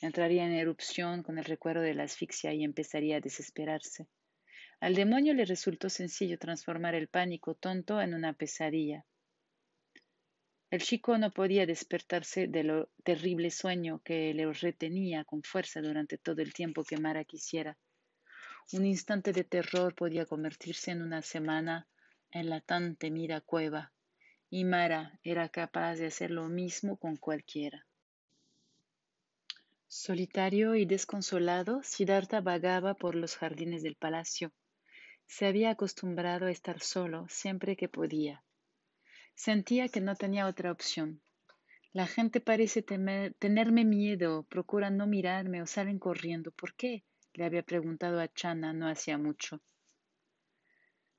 Entraría 0.00 0.46
en 0.46 0.52
erupción 0.52 1.22
con 1.22 1.36
el 1.36 1.44
recuerdo 1.44 1.82
de 1.82 1.92
la 1.92 2.04
asfixia 2.04 2.54
y 2.54 2.64
empezaría 2.64 3.18
a 3.18 3.20
desesperarse. 3.20 4.08
Al 4.80 4.94
demonio 4.94 5.34
le 5.34 5.44
resultó 5.44 5.90
sencillo 5.90 6.38
transformar 6.38 6.94
el 6.94 7.08
pánico 7.08 7.56
tonto 7.56 8.00
en 8.00 8.14
una 8.14 8.32
pesadilla. 8.32 9.04
El 10.70 10.80
chico 10.80 11.18
no 11.18 11.30
podía 11.30 11.66
despertarse 11.66 12.46
del 12.46 12.88
terrible 13.04 13.50
sueño 13.50 14.00
que 14.02 14.32
le 14.32 14.50
retenía 14.50 15.24
con 15.24 15.42
fuerza 15.42 15.82
durante 15.82 16.16
todo 16.16 16.40
el 16.40 16.54
tiempo 16.54 16.84
que 16.84 16.96
Mara 16.96 17.24
quisiera. 17.24 17.76
Un 18.72 18.86
instante 18.86 19.34
de 19.34 19.44
terror 19.44 19.94
podía 19.94 20.24
convertirse 20.24 20.90
en 20.90 21.02
una 21.02 21.20
semana 21.20 21.86
en 22.30 22.48
la 22.48 22.62
tan 22.62 22.96
temida 22.96 23.42
cueva 23.42 23.92
y 24.56 24.64
Mara 24.64 25.20
era 25.22 25.50
capaz 25.50 25.96
de 25.96 26.06
hacer 26.06 26.30
lo 26.30 26.48
mismo 26.48 26.96
con 26.96 27.16
cualquiera. 27.18 27.84
Solitario 29.86 30.74
y 30.76 30.86
desconsolado, 30.86 31.82
Siddhartha 31.82 32.40
vagaba 32.40 32.94
por 32.94 33.16
los 33.16 33.36
jardines 33.36 33.82
del 33.82 33.96
palacio. 33.96 34.54
Se 35.26 35.44
había 35.44 35.68
acostumbrado 35.68 36.46
a 36.46 36.50
estar 36.50 36.80
solo 36.80 37.26
siempre 37.28 37.76
que 37.76 37.90
podía. 37.90 38.42
Sentía 39.34 39.88
que 39.88 40.00
no 40.00 40.16
tenía 40.16 40.46
otra 40.46 40.72
opción. 40.72 41.20
La 41.92 42.06
gente 42.06 42.40
parece 42.40 42.80
tenerme 42.80 43.84
miedo, 43.84 44.44
procuran 44.44 44.96
no 44.96 45.06
mirarme 45.06 45.60
o 45.60 45.66
salen 45.66 45.98
corriendo. 45.98 46.50
¿Por 46.50 46.74
qué? 46.76 47.04
le 47.34 47.44
había 47.44 47.62
preguntado 47.62 48.20
a 48.20 48.32
Chana 48.32 48.72
no 48.72 48.88
hacía 48.88 49.18
mucho. 49.18 49.60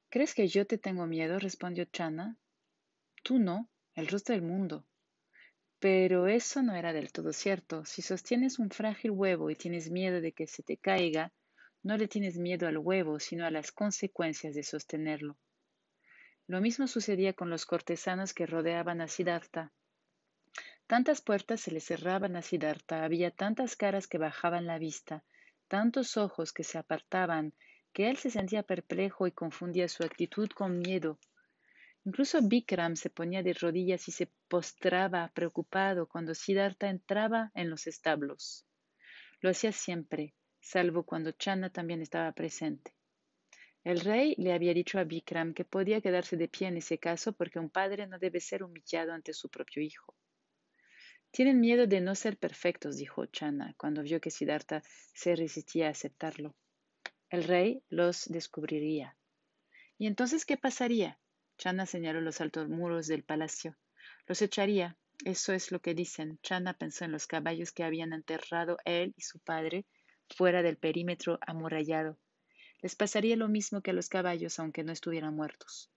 ¿Crees 0.10 0.34
que 0.34 0.48
yo 0.48 0.66
te 0.66 0.80
tengo 0.80 1.06
miedo? 1.06 1.38
respondió 1.38 1.86
Chana. 1.86 2.36
Tú 3.24 3.40
no, 3.40 3.70
el 3.96 4.08
resto 4.08 4.34
del 4.34 4.42
mundo. 4.42 4.86
Pero 5.80 6.28
eso 6.28 6.64
no 6.64 6.74
era 6.76 6.94
del 6.94 7.12
todo 7.12 7.34
cierto. 7.34 7.86
Si 7.86 8.02
sostienes 8.02 8.58
un 8.58 8.72
frágil 8.72 9.12
huevo 9.12 9.50
y 9.50 9.56
tienes 9.56 9.92
miedo 9.92 10.22
de 10.22 10.32
que 10.32 10.48
se 10.48 10.64
te 10.64 10.78
caiga, 10.78 11.32
no 11.84 11.98
le 11.98 12.08
tienes 12.08 12.38
miedo 12.38 12.68
al 12.68 12.78
huevo, 12.78 13.20
sino 13.20 13.46
a 13.46 13.52
las 13.52 13.72
consecuencias 13.72 14.56
de 14.56 14.64
sostenerlo. 14.64 15.38
Lo 16.48 16.62
mismo 16.62 16.88
sucedía 16.88 17.34
con 17.34 17.50
los 17.50 17.66
cortesanos 17.66 18.34
que 18.34 18.46
rodeaban 18.46 19.02
a 19.02 19.08
Siddhartha. 19.08 19.72
Tantas 20.88 21.22
puertas 21.22 21.60
se 21.60 21.72
le 21.72 21.82
cerraban 21.82 22.38
a 22.38 22.42
Siddhartha, 22.42 23.04
había 23.04 23.32
tantas 23.32 23.76
caras 23.76 24.08
que 24.08 24.18
bajaban 24.18 24.66
la 24.66 24.80
vista, 24.80 25.26
tantos 25.68 26.16
ojos 26.16 26.54
que 26.54 26.64
se 26.64 26.78
apartaban, 26.78 27.54
que 27.92 28.10
él 28.10 28.18
se 28.18 28.30
sentía 28.30 28.64
perplejo 28.64 29.28
y 29.28 29.32
confundía 29.32 29.90
su 29.90 30.04
actitud 30.04 30.50
con 30.50 30.80
miedo. 30.80 31.20
Incluso 32.08 32.42
Bikram 32.42 32.96
se 32.96 33.10
ponía 33.10 33.44
de 33.44 33.52
rodillas 33.52 34.08
y 34.08 34.14
se 34.14 34.32
postraba 34.48 35.30
preocupado 35.34 36.08
cuando 36.08 36.34
Siddhartha 36.34 36.88
entraba 36.88 37.52
en 37.54 37.70
los 37.70 37.86
establos. 37.86 38.66
Lo 39.42 39.50
hacía 39.50 39.74
siempre, 39.74 40.34
salvo 40.62 41.04
cuando 41.04 41.34
Channa 41.34 41.70
también 41.70 42.02
estaba 42.02 42.32
presente. 42.32 42.94
El 43.84 44.00
rey 44.00 44.36
le 44.38 44.54
había 44.54 44.74
dicho 44.74 44.98
a 45.00 45.04
Bikram 45.04 45.54
que 45.54 45.66
podía 45.66 46.00
quedarse 46.00 46.38
de 46.38 46.48
pie 46.48 46.70
en 46.70 46.78
ese 46.78 46.98
caso 46.98 47.34
porque 47.34 47.60
un 47.60 47.70
padre 47.70 48.08
no 48.08 48.18
debe 48.18 48.40
ser 48.40 48.64
humillado 48.64 49.12
ante 49.12 49.34
su 49.34 49.50
propio 49.50 49.84
hijo. 49.84 50.16
Tienen 51.30 51.60
miedo 51.60 51.88
de 51.88 52.00
no 52.00 52.16
ser 52.16 52.38
perfectos, 52.38 52.96
dijo 52.96 53.26
Channa, 53.26 53.76
cuando 53.78 54.02
vio 54.02 54.22
que 54.22 54.32
Siddhartha 54.32 54.82
se 55.14 55.36
resistía 55.36 55.88
a 55.88 55.92
aceptarlo. 55.92 56.56
El 57.30 57.44
rey 57.44 57.84
los 57.90 58.30
descubriría. 58.30 59.18
¿Y 59.98 60.08
entonces 60.08 60.46
qué 60.46 60.56
pasaría? 60.56 61.20
Chana 61.58 61.86
señaló 61.88 62.22
los 62.22 62.40
altos 62.40 62.70
muros 62.70 63.08
del 63.08 63.24
palacio. 63.24 63.76
Los 64.28 64.42
echaría. 64.42 64.96
Eso 65.26 65.54
es 65.54 65.72
lo 65.72 65.80
que 65.80 65.96
dicen. 65.96 66.40
Chana 66.44 66.76
pensó 66.76 67.06
en 67.06 67.12
los 67.12 67.26
caballos 67.26 67.72
que 67.72 67.84
habían 67.84 68.14
enterrado 68.14 68.78
él 68.86 69.14
y 69.18 69.22
su 69.22 69.40
padre 69.40 69.86
fuera 70.36 70.62
del 70.62 70.78
perímetro 70.78 71.40
amurallado. 71.42 72.20
Les 72.82 72.96
pasaría 72.96 73.36
lo 73.36 73.48
mismo 73.48 73.82
que 73.82 73.92
a 73.92 73.94
los 73.94 74.08
caballos, 74.08 74.60
aunque 74.60 74.84
no 74.84 74.92
estuvieran 74.92 75.36
muertos. 75.36 75.90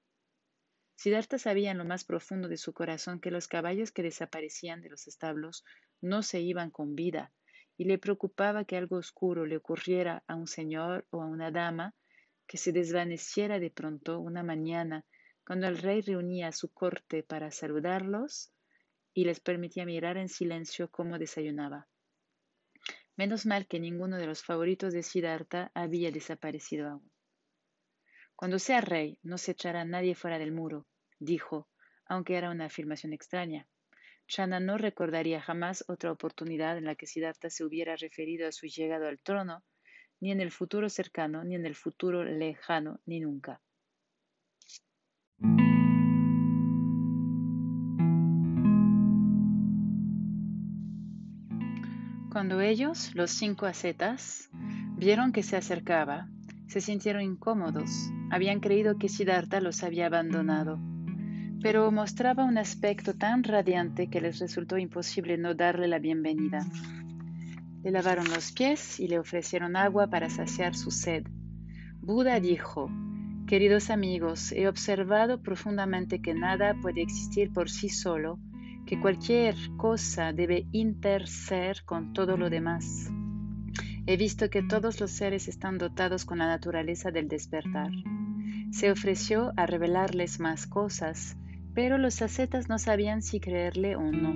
Siddhartha 0.94 1.38
sabía 1.38 1.70
en 1.70 1.78
lo 1.78 1.84
más 1.84 2.04
profundo 2.04 2.48
de 2.48 2.56
su 2.56 2.72
corazón 2.72 3.20
que 3.20 3.30
los 3.30 3.46
caballos 3.46 3.92
que 3.92 4.02
desaparecían 4.02 4.80
de 4.80 4.88
los 4.88 5.06
establos 5.06 5.64
no 6.00 6.22
se 6.22 6.40
iban 6.40 6.70
con 6.70 6.94
vida, 6.94 7.32
y 7.76 7.84
le 7.84 7.98
preocupaba 7.98 8.64
que 8.64 8.76
algo 8.76 8.96
oscuro 8.96 9.44
le 9.46 9.56
ocurriera 9.56 10.24
a 10.26 10.36
un 10.36 10.46
señor 10.46 11.06
o 11.10 11.22
a 11.22 11.26
una 11.26 11.50
dama 11.50 11.94
que 12.46 12.56
se 12.56 12.72
desvaneciera 12.72 13.58
de 13.58 13.70
pronto 13.70 14.20
una 14.20 14.42
mañana 14.42 15.04
cuando 15.50 15.66
el 15.66 15.78
rey 15.78 16.00
reunía 16.00 16.46
a 16.46 16.52
su 16.52 16.72
corte 16.72 17.24
para 17.24 17.50
saludarlos 17.50 18.52
y 19.12 19.24
les 19.24 19.40
permitía 19.40 19.84
mirar 19.84 20.16
en 20.16 20.28
silencio 20.28 20.88
cómo 20.92 21.18
desayunaba. 21.18 21.88
Menos 23.16 23.46
mal 23.46 23.66
que 23.66 23.80
ninguno 23.80 24.16
de 24.16 24.26
los 24.26 24.44
favoritos 24.44 24.92
de 24.92 25.02
Siddhartha 25.02 25.72
había 25.74 26.12
desaparecido 26.12 26.88
aún. 26.88 27.10
Cuando 28.36 28.60
sea 28.60 28.80
rey, 28.80 29.18
no 29.24 29.38
se 29.38 29.50
echará 29.50 29.84
nadie 29.84 30.14
fuera 30.14 30.38
del 30.38 30.52
muro, 30.52 30.86
dijo, 31.18 31.68
aunque 32.06 32.36
era 32.36 32.50
una 32.52 32.66
afirmación 32.66 33.12
extraña. 33.12 33.66
Chana 34.28 34.60
no 34.60 34.78
recordaría 34.78 35.40
jamás 35.40 35.82
otra 35.88 36.12
oportunidad 36.12 36.78
en 36.78 36.84
la 36.84 36.94
que 36.94 37.08
Siddhartha 37.08 37.50
se 37.50 37.64
hubiera 37.64 37.96
referido 37.96 38.46
a 38.46 38.52
su 38.52 38.66
llegada 38.66 39.08
al 39.08 39.18
trono, 39.18 39.64
ni 40.20 40.30
en 40.30 40.40
el 40.40 40.52
futuro 40.52 40.88
cercano, 40.88 41.42
ni 41.42 41.56
en 41.56 41.66
el 41.66 41.74
futuro 41.74 42.22
lejano, 42.22 43.00
ni 43.04 43.18
nunca. 43.18 43.60
Cuando 52.30 52.60
ellos, 52.60 53.14
los 53.14 53.32
cinco 53.32 53.66
ascetas, 53.66 54.50
vieron 54.96 55.32
que 55.32 55.42
se 55.42 55.56
acercaba, 55.56 56.28
se 56.68 56.80
sintieron 56.80 57.22
incómodos. 57.22 57.90
Habían 58.30 58.60
creído 58.60 58.98
que 58.98 59.08
Siddhartha 59.08 59.60
los 59.60 59.82
había 59.82 60.06
abandonado, 60.06 60.78
pero 61.60 61.90
mostraba 61.90 62.44
un 62.44 62.56
aspecto 62.56 63.14
tan 63.14 63.42
radiante 63.42 64.08
que 64.08 64.20
les 64.20 64.38
resultó 64.38 64.78
imposible 64.78 65.38
no 65.38 65.54
darle 65.54 65.88
la 65.88 65.98
bienvenida. 65.98 66.64
Le 67.82 67.90
lavaron 67.90 68.30
los 68.30 68.52
pies 68.52 69.00
y 69.00 69.08
le 69.08 69.18
ofrecieron 69.18 69.74
agua 69.74 70.06
para 70.06 70.30
saciar 70.30 70.76
su 70.76 70.92
sed. 70.92 71.24
Buda 72.00 72.38
dijo, 72.38 72.88
Queridos 73.50 73.90
amigos, 73.90 74.52
he 74.52 74.68
observado 74.68 75.42
profundamente 75.42 76.22
que 76.22 76.34
nada 76.34 76.76
puede 76.80 77.02
existir 77.02 77.52
por 77.52 77.68
sí 77.68 77.88
solo, 77.88 78.38
que 78.86 79.00
cualquier 79.00 79.56
cosa 79.76 80.32
debe 80.32 80.68
interser 80.70 81.82
con 81.84 82.12
todo 82.12 82.36
lo 82.36 82.48
demás. 82.48 83.10
He 84.06 84.16
visto 84.16 84.50
que 84.50 84.62
todos 84.62 85.00
los 85.00 85.10
seres 85.10 85.48
están 85.48 85.78
dotados 85.78 86.24
con 86.24 86.38
la 86.38 86.46
naturaleza 86.46 87.10
del 87.10 87.26
despertar. 87.26 87.90
Se 88.70 88.92
ofreció 88.92 89.52
a 89.56 89.66
revelarles 89.66 90.38
más 90.38 90.68
cosas, 90.68 91.36
pero 91.74 91.98
los 91.98 92.22
ascetas 92.22 92.68
no 92.68 92.78
sabían 92.78 93.20
si 93.20 93.40
creerle 93.40 93.96
o 93.96 94.12
no. 94.12 94.30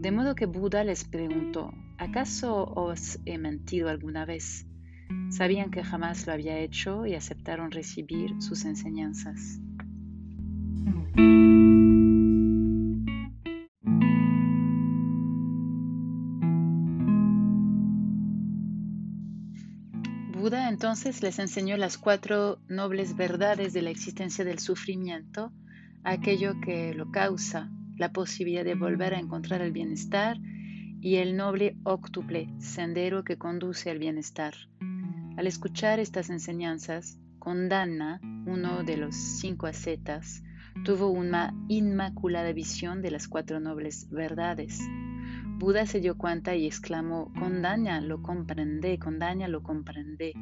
De 0.00 0.12
modo 0.12 0.34
que 0.34 0.46
Buda 0.46 0.82
les 0.82 1.04
preguntó, 1.04 1.74
¿acaso 1.98 2.64
os 2.64 3.18
he 3.26 3.36
mentido 3.36 3.90
alguna 3.90 4.24
vez? 4.24 4.66
Sabían 5.30 5.70
que 5.70 5.84
jamás 5.84 6.26
lo 6.26 6.32
había 6.32 6.58
hecho 6.58 7.06
y 7.06 7.14
aceptaron 7.14 7.70
recibir 7.70 8.40
sus 8.40 8.64
enseñanzas. 8.64 9.60
Buda 20.40 20.68
entonces 20.68 21.22
les 21.22 21.38
enseñó 21.38 21.76
las 21.76 21.98
cuatro 21.98 22.58
nobles 22.68 23.14
verdades 23.14 23.72
de 23.72 23.82
la 23.82 23.90
existencia 23.90 24.44
del 24.44 24.58
sufrimiento, 24.58 25.52
aquello 26.02 26.54
que 26.60 26.94
lo 26.94 27.10
causa, 27.10 27.70
la 27.96 28.12
posibilidad 28.12 28.64
de 28.64 28.74
volver 28.74 29.14
a 29.14 29.18
encontrar 29.18 29.60
el 29.60 29.72
bienestar 29.72 30.38
y 31.00 31.16
el 31.16 31.36
noble 31.36 31.76
óctuple 31.84 32.48
sendero 32.58 33.22
que 33.22 33.36
conduce 33.36 33.90
al 33.90 33.98
bienestar. 33.98 34.54
Al 35.36 35.46
escuchar 35.46 36.00
estas 36.00 36.30
enseñanzas, 36.30 37.18
Kondana, 37.38 38.20
uno 38.46 38.82
de 38.82 38.96
los 38.96 39.14
cinco 39.14 39.66
ascetas, 39.66 40.42
tuvo 40.84 41.08
una 41.08 41.54
inmaculada 41.68 42.52
visión 42.52 43.00
de 43.02 43.10
las 43.10 43.28
cuatro 43.28 43.60
nobles 43.60 44.08
verdades. 44.10 44.80
Buda 45.58 45.86
se 45.86 46.00
dio 46.00 46.16
cuenta 46.16 46.54
y 46.54 46.66
exclamó, 46.66 47.32
Kondana 47.38 48.00
lo 48.00 48.22
comprende, 48.22 48.98
Kondana 48.98 49.48
lo 49.48 49.62
comprende. 49.62 50.32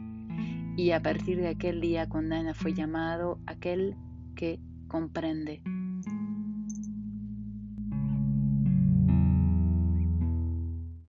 Y 0.76 0.90
a 0.92 1.02
partir 1.02 1.38
de 1.38 1.48
aquel 1.48 1.80
día 1.80 2.08
Kondana 2.08 2.54
fue 2.54 2.72
llamado 2.72 3.40
aquel 3.46 3.96
que 4.34 4.60
comprende. 4.88 5.62